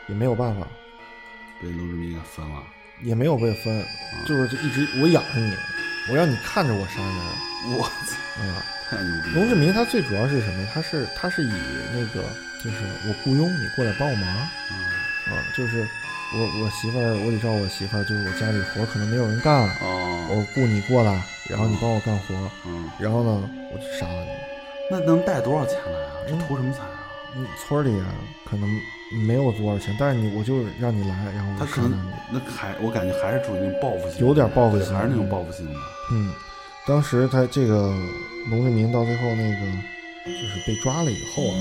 [0.07, 0.67] 也没有办法，
[1.59, 2.63] 被龙志民给分了。
[3.01, 3.83] 也没有被分，
[4.27, 5.53] 就是就一直我养着你，
[6.11, 8.55] 我让你看着我杀人，我操，嗯。
[8.87, 9.33] 太牛逼了！
[9.33, 10.67] 龙志民他最主要是什么？
[10.71, 11.51] 他是他是以
[11.91, 12.23] 那个
[12.65, 14.49] 就是我雇佣你过来帮我忙啊，
[15.29, 15.87] 嗯就是
[16.33, 22.33] 我我媳妇儿我得照顾我媳妇儿，就是我家里活儿可能没有人干，哦，我雇你过来，然后你帮我干活
[22.97, 24.31] 然后呢我就杀了你。
[24.89, 26.13] 那能带多少钱来啊？
[26.27, 27.05] 这图什么财啊？
[27.37, 28.07] 你村儿里啊
[28.49, 28.67] 可能
[29.27, 32.39] 没有多少钱，但是你我就让你来，然后他可能我杀了你。
[32.39, 35.79] 那还我感觉还是属于那种报复性，有点报复性还是那种报复性的。
[36.11, 36.33] 嗯，
[36.87, 37.93] 当时他这个
[38.49, 39.59] 农志民到最后那个
[40.25, 41.57] 就是被抓了以后啊，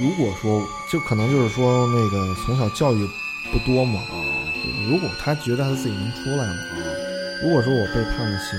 [0.00, 3.08] 如果说就可能就是说那个从小教育
[3.52, 6.84] 不多嘛，嗯如果他觉得他自己能出来嘛，嗯
[7.42, 8.58] 如果说我被判了刑，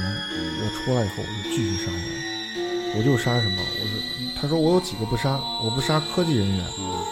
[0.61, 3.61] 我出来以后我就继续杀人，我就杀什么？
[3.81, 7.05] 我是他说我有几个不杀，我不杀科技人员，嗯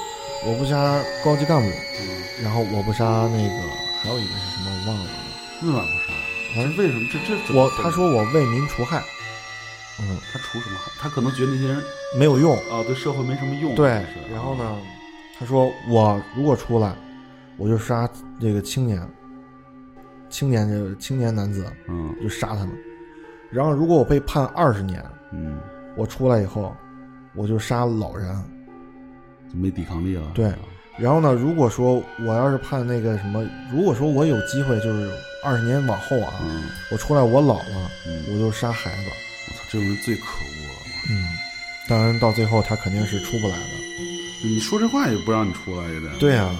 [0.45, 3.63] 我不杀高级干部，嗯，然后我不杀那个
[4.03, 5.05] 还有一个是什么我忘了，
[5.63, 6.13] 为嘛不杀？
[6.55, 7.07] 反正为什么？
[7.11, 9.03] 这这我他说我为民除害，
[9.99, 10.77] 嗯，他除什么？
[10.99, 11.81] 他可能觉得那些人
[12.17, 13.73] 没有用，啊对社会没什么用。
[13.75, 14.55] 对是，然后？
[14.55, 14.77] 呢，
[15.39, 16.95] 他说我如果出来，
[17.57, 19.01] 我就杀这个青年，
[20.29, 22.69] 青年这个青年男子，嗯就杀他们。
[23.49, 25.59] 然后如果我被判二十年，嗯，
[25.95, 26.75] 我出来以后，
[27.33, 28.35] 我就杀老人。
[29.51, 30.31] 就没抵抗力了。
[30.33, 30.51] 对
[30.97, 35.09] 然后呢，如果说我要是判那个什么，如果说我有机会，就是
[35.43, 39.11] 二十年往后啊，嗯我出来我老了，嗯，我就杀孩子。
[39.69, 40.79] 这种人最可恶了。
[41.09, 41.27] 嗯，
[41.87, 43.63] 当然到最后他肯定是出不来的。
[44.43, 46.09] 你说这话也不让你出来，也得。
[46.19, 46.55] 对啊，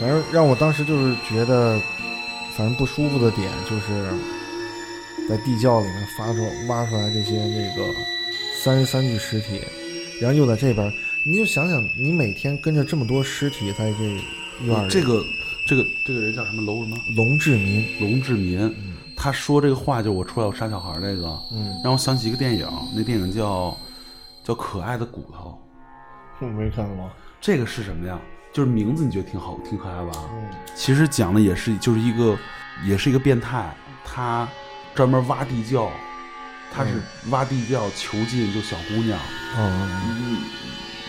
[0.00, 1.80] 反正让我当时就是觉得，
[2.56, 4.10] 反正不舒服的点就是，
[5.28, 7.88] 在地窖里面发出挖出来这些这个
[8.62, 9.60] 三十三具尸体，
[10.20, 14.04] 然后又在这边，你就想想，你每天跟着这么多尸体在这
[14.64, 15.24] 院儿里，这个
[15.64, 16.62] 这个这个人叫什么？
[16.62, 16.98] 楼什么？
[17.14, 18.74] 龙志民，龙志民。
[19.20, 23.76] 他说这个话，就我出来我杀小孩儿这个，嗯，让我想起一个电影，那电影叫
[24.44, 25.58] 叫《可爱的骨头
[26.40, 27.06] 我没看过，》。
[27.40, 28.16] 这个是什么呀？
[28.52, 30.12] 就是名字你觉得挺好，挺可爱吧？
[30.32, 32.38] 嗯其实讲的也是就是一个
[32.84, 34.48] 也是一个变态，他
[34.94, 35.90] 专门挖地窖，
[36.72, 39.18] 他是挖地窖囚禁就小姑娘，
[39.56, 40.38] 嗯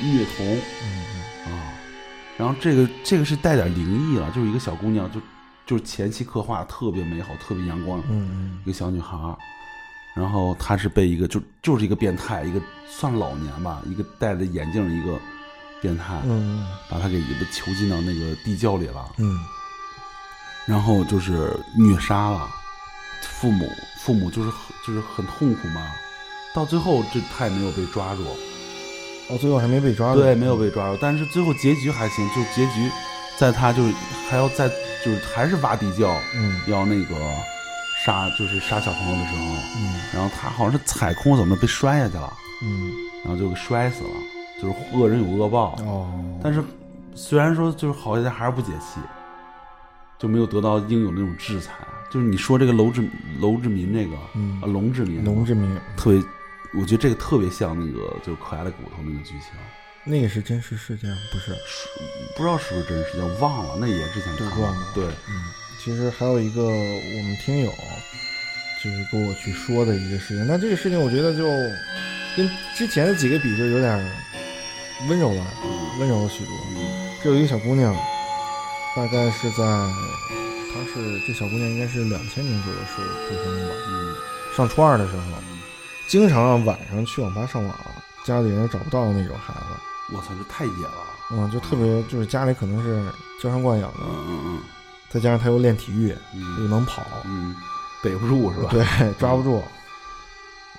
[0.01, 1.73] 虐虐童嗯啊。
[2.37, 5.21] 然后这个这个是带点灵异了，就是一个小姑娘，就
[5.69, 9.15] 就是前期刻画特别美好，特别阳光，嗯一个小女孩，
[10.15, 12.59] 然后她是被一个就就是一个变态，一个
[12.89, 15.19] 算老年吧，一个戴着眼镜一个
[15.79, 19.37] 变态，嗯把她给囚禁到那个地窖里了，嗯。
[20.65, 22.49] 然后就是虐杀了
[23.21, 25.87] 父母，父母就是很就是很痛苦嘛。
[26.55, 28.23] 到最后这他也没有被抓住，
[29.29, 32.89] 哦，最后还没被抓住，对，没有被抓住，但是最后结局还行，就结局
[33.39, 33.93] 在他就是
[34.29, 34.67] 还要在
[35.03, 36.59] 就是还是挖地窖，嗯。
[36.67, 37.15] 要那个
[38.05, 39.41] 杀就是杀小朋友的时候，
[39.77, 40.01] 嗯。
[40.13, 42.91] 然后他好像是踩空怎么被摔下去了，嗯。
[43.23, 44.09] 然后就给摔死了，
[44.61, 45.77] 就是恶人有恶报。
[45.85, 46.11] 哦，
[46.43, 46.61] 但是
[47.15, 48.99] 虽然说就是好些还是不解气，
[50.17, 51.71] 就没有得到应有的那种制裁。
[52.11, 53.07] 就是你说这个楼志
[53.39, 54.59] 楼志民这个，嗯。
[54.61, 55.79] 啊龙志民，龙志民。
[55.95, 56.21] 特别，
[56.73, 59.51] 我觉得这个特别像那个就是可爱的骨头那个剧情，
[60.09, 61.55] 那个是真实事件，不是？
[62.35, 65.45] 不知道是不是真实事件忘了，那也之前看对忘了对，嗯，
[65.79, 67.71] 其实还有一个我们听友，
[68.83, 70.47] 就是跟我去说的一个事情。
[70.47, 71.43] 那这个事情我觉得就
[72.35, 74.11] 跟之前的几个比，就有点
[75.07, 75.45] 温柔了，
[75.99, 76.53] 温柔了许多。
[77.23, 77.95] 这有一个小姑娘，
[78.95, 79.63] 大概是在，
[80.73, 83.75] 她是这小姑娘应该是两千年左右时候出生的吧。
[83.87, 84.15] 嗯
[84.57, 85.21] 上初二的时候，
[86.07, 87.79] 经常晚上去网吧上网，
[88.25, 89.88] 家里人找不到的那种孩子。
[90.13, 91.05] 我操，这太野了。
[91.31, 93.03] 嗯，就特别就是家里可能是
[93.41, 94.61] 娇生惯养的，嗯嗯嗯
[95.09, 97.55] 再加上他又练体育，嗯又能跑，嗯，
[98.03, 98.69] 逮不住是吧？
[98.71, 99.61] 对，抓不住。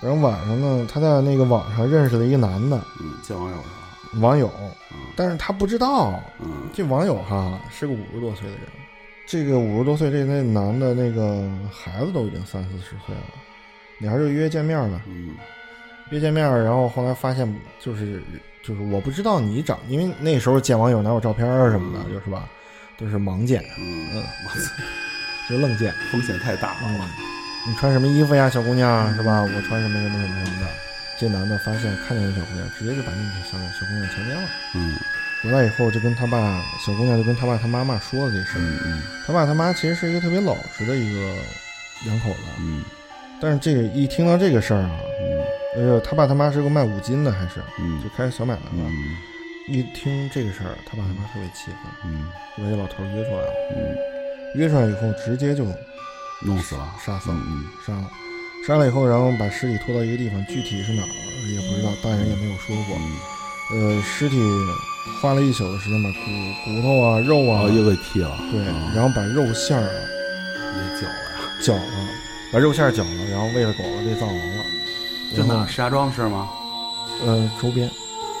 [0.01, 4.19] 然后晚上呢，他在那个网上认识了一个男的嗯，见网友是吧？
[4.19, 4.51] 网友，
[4.91, 8.63] 嗯但是他不知道嗯这网友哈是个五十多岁的人。
[9.27, 13.21] 这个五十多岁这那男的那个孩子都已经三四十岁了，
[13.99, 15.35] 俩人就约见面了，嗯
[16.09, 17.47] 约见面，然后后来发现
[17.79, 18.21] 就是
[18.63, 22.47] 就是我不知道你长，因为那时候见网友哪有照片啊什么的，就是吧，
[22.97, 24.71] 都是盲见，嗯，嗯，我操，
[25.49, 25.93] 就愣见。
[26.11, 27.05] 风险太大嗯了。，
[27.67, 29.41] 你穿什么衣服呀，小姑娘是吧？
[29.41, 30.67] 我穿什么什么什么什么的。
[31.19, 34.49] 这男的发现看见那小姑娘，直接就把那个小小姑娘强奸了。
[34.75, 34.97] 嗯
[35.43, 38.61] 回来以后就跟他爸，小姑娘就跟他爸他妈妈说了这事儿。
[38.61, 41.33] 嗯嗯他爸他妈其实是一个特别老实的一个
[42.05, 42.85] 两口子，嗯
[43.41, 45.40] 但是这个一听到这个事儿啊，嗯
[45.75, 48.89] 呃，他爸他妈是个卖五金的，还是嗯就开始小买卖了。
[48.89, 49.17] 嗯
[49.67, 53.53] 一听这个事儿，他爸他妈特别气愤，嗯就把这老头儿约出来了。
[53.71, 53.95] 嗯，
[54.55, 55.63] 约出来以后，直接就
[56.41, 57.37] 弄死了，杀死了。
[57.37, 58.09] 嗯杀了，
[58.67, 62.97] 杀了以后，然后把尸体拖到一个地方，具体是哪儿也不知道，大人也没有说过。
[63.71, 64.41] 嗯，呃，尸体
[65.21, 66.17] 花了一宿的时间把骨
[66.65, 70.01] 骨头啊、肉啊，哦，又给剃了，对，啊然后把肉馅儿啊
[70.75, 71.39] 也绞了呀。
[71.61, 72.09] 绞了，
[72.51, 74.60] 把肉馅儿绞了，然后喂了狗了，给藏獒了。
[75.31, 76.49] 就然后哪石家庄的事吗？
[77.25, 77.87] 呃周边，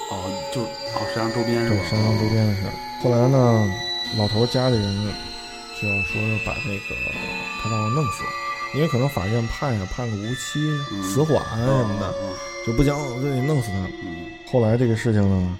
[0.09, 0.15] 哦，
[0.53, 1.75] 就哦，石家庄周边是吧？
[1.77, 2.73] 对山上周边的事儿。
[3.01, 3.71] 后来呢，
[4.17, 4.95] 老头儿家里人
[5.81, 6.95] 就要说要把那个
[7.61, 8.23] 他爸爸弄死，
[8.75, 10.59] 因为可能法院判呀判个无期、
[10.91, 12.33] 嗯死缓什么的，嗯
[12.65, 13.77] 就不讲就得弄死他。
[14.03, 15.57] 嗯后来这个事情呢，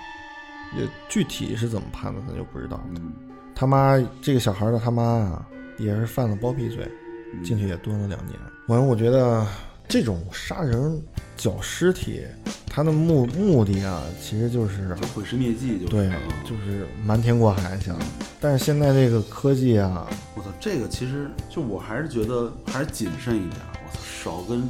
[0.77, 2.83] 也具体是怎么判的，咱就不知道了。
[2.95, 3.13] 嗯
[3.55, 5.45] 他妈这个小孩的他妈啊，
[5.77, 6.87] 也是犯了包庇罪，
[7.33, 8.37] 嗯，进去也蹲了两年。
[8.67, 9.45] 完了，我觉得
[9.91, 11.01] 这种杀人
[11.35, 12.21] 绞尸体，
[12.65, 15.87] 他的目目的啊，其实就是就毁尸灭迹，就是。
[15.87, 16.15] 对嗯，
[16.45, 17.99] 就是瞒天过海想。
[18.39, 23.51] 但是现在这个科技啊，我操，这个其实就我还是觉得还是谨慎一点，
[23.85, 24.63] 我操，少跟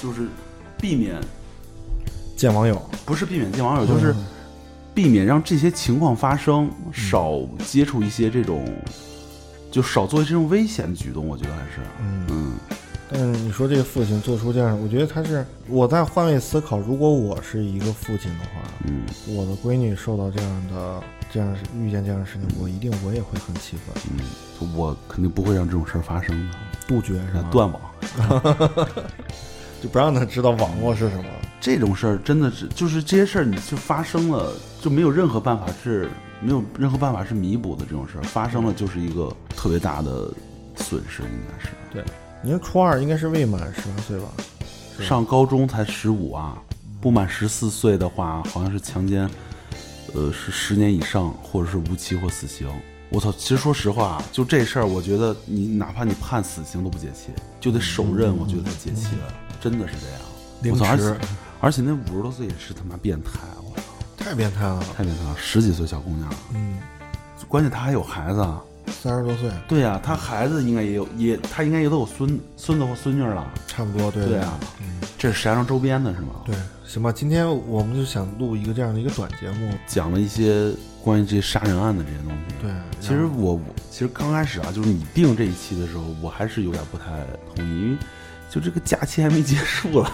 [0.00, 0.28] 就是
[0.78, 1.16] 避免。
[2.36, 2.80] 见网友。
[3.04, 4.24] 不是避免见网友，就是嗯。
[4.94, 8.64] 避免让这些情况发生，少接触一些这种，
[9.72, 12.26] 就少做这种危险的举动，我觉得还是，嗯。
[12.30, 12.52] 嗯
[13.12, 26.56] 但是你说这个父亲做出这样，我觉得他是我在换位思考，如果我是一个父亲的话，嗯我的闺女受到这样的这样遇见这样的事情，我一定我也会很气愤，嗯，我肯定不会让这种事儿发生的，
[26.88, 27.48] 杜绝是吧？
[27.50, 27.80] 断网。
[29.82, 31.24] 就不让他知道网络是什么。
[31.60, 36.08] 这种事儿真的是，就是这些事儿你就发生了，就没有任何办法是
[36.40, 37.84] 没有任何办法是弥补的。
[37.84, 40.32] 这种事儿发生了就是一个特别大的
[40.76, 41.70] 损失，应该是。
[41.92, 42.00] 你
[42.50, 44.26] 说初二应该是未满十八岁吧？
[45.00, 46.56] 上高中才十五啊，
[47.00, 49.28] 不满十四岁的话，好像是强奸，
[50.14, 52.68] 呃，是十年以上，或者是无期或死刑。
[53.08, 53.30] 我操！
[53.32, 57.30] 其实说实话，就这事儿，我觉得你哪怕你判死刑都不解气，
[57.60, 60.74] 就得手刃，我觉得才解气了，真的是这样。
[60.74, 60.90] 我操！
[60.90, 61.26] 而且，
[61.60, 63.82] 而且那五十多岁也是他妈变态，我操！
[64.16, 64.82] 太变态了。
[64.96, 66.78] 太变态了，十几岁小姑娘，嗯，
[67.48, 68.62] 关键她还有孩子啊。
[68.92, 73.50] 三十多岁，对呀、他孩子应该也有，也他应该也都有孙孙子或孙女了。
[73.66, 74.26] 差不多对。
[74.26, 76.34] 对啊，嗯，这是石家庄周边的是吗？
[76.44, 76.54] 对，
[76.86, 79.72] 行吧，今天我们就想录一个这样的一个短节目。
[79.86, 80.72] 讲了一些
[81.02, 82.54] 关于这些杀人案的这些东西。
[82.60, 82.70] 对，
[83.00, 87.04] 其实我我其实刚开始啊，就是你定这一期的时候，我还是有点不太
[87.54, 87.98] 同意，因为
[88.50, 90.12] 就这个假期还没结束了，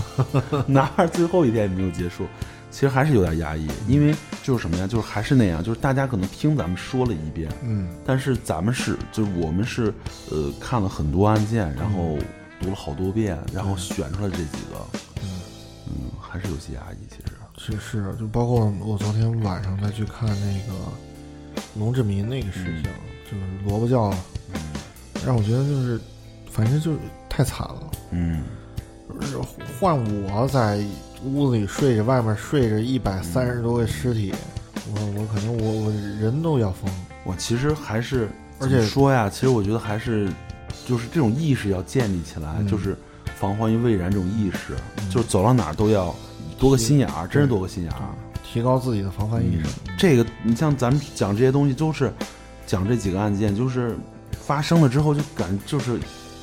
[0.68, 2.26] 哪怕是最后一天也没有结束，
[2.70, 3.66] 其实还是有点压抑。
[3.88, 9.92] 因为就是什么呀，就是还是那样，就是大家可能听咱们说了一遍，嗯，但是咱们是就是我们是
[10.30, 12.16] 呃看了很多案件，然后
[12.60, 15.40] 读了好多遍，然后选出来这几个，嗯，
[15.86, 17.06] 嗯，还是有些压抑。
[17.08, 17.16] 其
[17.72, 20.78] 实，是是，就包括我昨天晚上再去看那个
[21.76, 22.84] 龙志民那个事情，
[23.30, 24.12] 就是萝卜教，
[25.26, 26.00] 让我觉得就是，
[26.50, 26.98] 反正就是
[27.28, 27.90] 太惨了。
[28.12, 28.42] 嗯
[29.20, 29.36] 就是
[29.78, 30.82] 换我在
[31.24, 34.32] 屋子里睡着，外面睡着一百三十多个尸体，
[34.94, 35.90] 我我可能我我
[36.20, 36.90] 人都要疯。
[37.24, 40.30] 我其实还是，而且说呀，其实我觉得还是，
[40.86, 42.96] 就是这种意识要建立起来，嗯就是
[43.38, 46.14] 防患于未然这种意识，嗯就是走到哪儿都要
[46.58, 48.00] 多个心眼儿，真是多个心眼儿。
[48.42, 49.68] 提高自己的防范意识。
[49.96, 52.12] 这个你像咱们讲这些东西，都是
[52.66, 53.96] 讲这几个案件，就是
[54.32, 56.00] 发生了之后就感就是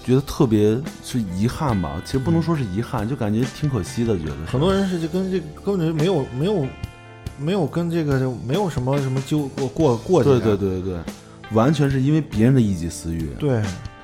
[0.07, 2.01] 觉得特别是遗憾吧。
[2.05, 6.65] 其实不能说是遗憾，就感觉挺可惜的，觉得很多人是就跟这个根本就没有没有
[7.37, 10.93] 没有跟这个就没有什么什么纠过过过节对对对对。
[10.93, 10.99] 对，
[11.51, 13.27] 完全是因为别人的一己私欲。
[13.37, 13.61] 对。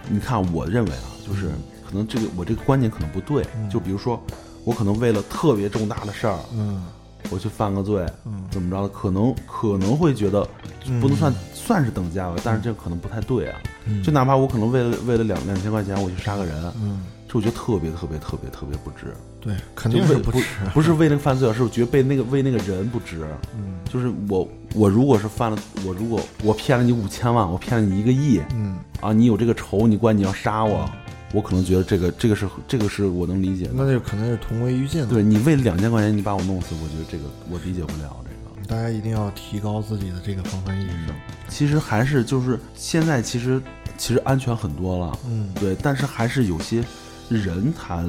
[0.10, 1.48] 你看，我认为啊，就是
[1.88, 3.70] 可能这个我这个观点可能不对，嗯。
[3.70, 4.22] 就比如说
[4.66, 6.84] 我可能为了特别重大的事儿，嗯
[7.30, 8.44] 我去犯个罪，嗯。
[8.52, 10.48] 怎么着的，可能可能会觉得
[10.88, 11.00] 嗯。
[11.00, 13.60] 不能算、算是等价吧，但是这可能不太对啊。
[13.86, 14.02] 嗯。
[14.04, 17.04] 就哪怕我可能为了为了两两千块钱我去杀个人，嗯。
[17.28, 19.14] 这我觉得特别特别特别特别不值。
[19.42, 20.46] 对，肯定是不值。
[20.74, 23.26] 不是为那个犯罪，而是我觉得被那个为那个人不值。
[23.56, 23.80] 嗯。
[23.92, 30.90] 就是我我如果是犯了，我如果我骗了你五千万，我骗了你一个亿嗯，啊，你有这个仇，你怪你要杀我，
[31.34, 33.72] 我可能觉得这个这个是这个是我能理解的。
[33.76, 35.08] 那就可能是同归于尽了。
[35.08, 38.68] 对你为了两千块钱你把我弄死，我觉得这个我理解不了这个。
[38.68, 41.14] 大家一定要提高自己的这个防范意识。
[41.50, 43.62] 其实还是就是现在其实
[43.98, 46.84] 其实安全很多了，嗯，对，但是还是有些
[47.28, 48.06] 人他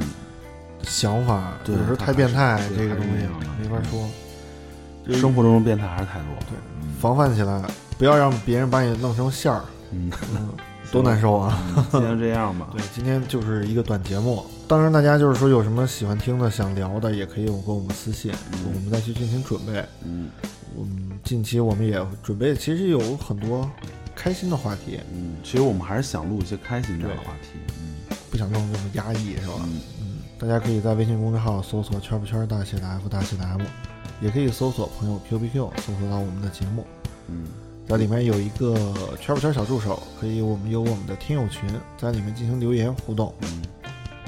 [0.83, 3.27] 想法有时候太变态这个东西
[3.61, 4.07] 没法说。
[5.13, 6.29] 生活中变态还是太多。
[6.49, 6.57] 对
[6.99, 7.63] 防范起来，
[7.99, 9.63] 不要让别人把你弄成馅儿，
[9.93, 10.49] 嗯，嗯，
[10.95, 11.61] 多难受啊！
[11.91, 12.71] 今天这样吧。
[12.77, 14.45] 对，今天就是一个短节目。
[14.69, 18.33] 当然，大家就是说有什么喜欢听的、想聊的，也可以跟我们私信，
[18.65, 19.85] 我们再去进行准备。
[20.05, 20.31] 嗯
[20.77, 23.69] 嗯，近期我们也准备，其实有很多
[24.15, 27.59] 开心的话题，嗯，其实我们还是想录一些开心点的话题。
[27.79, 27.95] 嗯
[28.31, 29.55] 不想弄那么压抑，是吧？
[29.63, 33.63] 嗯嗯，大家可以在微信公众号搜索“圈不圈大写的 F 大写的 M”，
[34.21, 36.85] 也可以搜索朋友 Q B Q 搜索到我们的节目，
[37.29, 37.45] 嗯
[37.87, 38.75] 在里面有一个
[39.21, 41.69] 圈不圈小助手，可以我们有我们的听友群，
[41.99, 43.33] 在里面进行留言互动。
[43.43, 43.63] 嗯，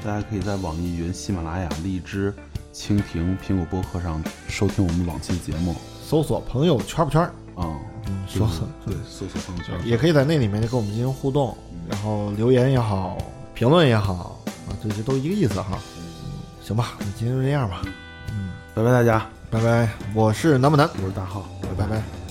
[0.05, 2.33] 大家可以在网易云、喜马拉雅、荔枝、
[2.75, 5.75] 蜻蜓、苹果播客上收听我们往期节目。
[6.05, 7.23] 搜索朋友圈不圈，
[7.57, 11.57] 啊，嗯，搜就是索对，搜索朋友圈也可以在那里面就跟我们进行互动，
[11.89, 13.17] 然后留言也好，
[13.55, 14.39] 评论也好
[14.69, 15.79] 啊，这些都一个意思哈。
[15.97, 16.33] 嗯，
[16.63, 17.81] 行吧，那今天就这样吧。
[18.31, 21.49] 嗯，拜拜大家，拜拜，我是南不南，我是大浩，
[21.79, 22.26] 拜拜。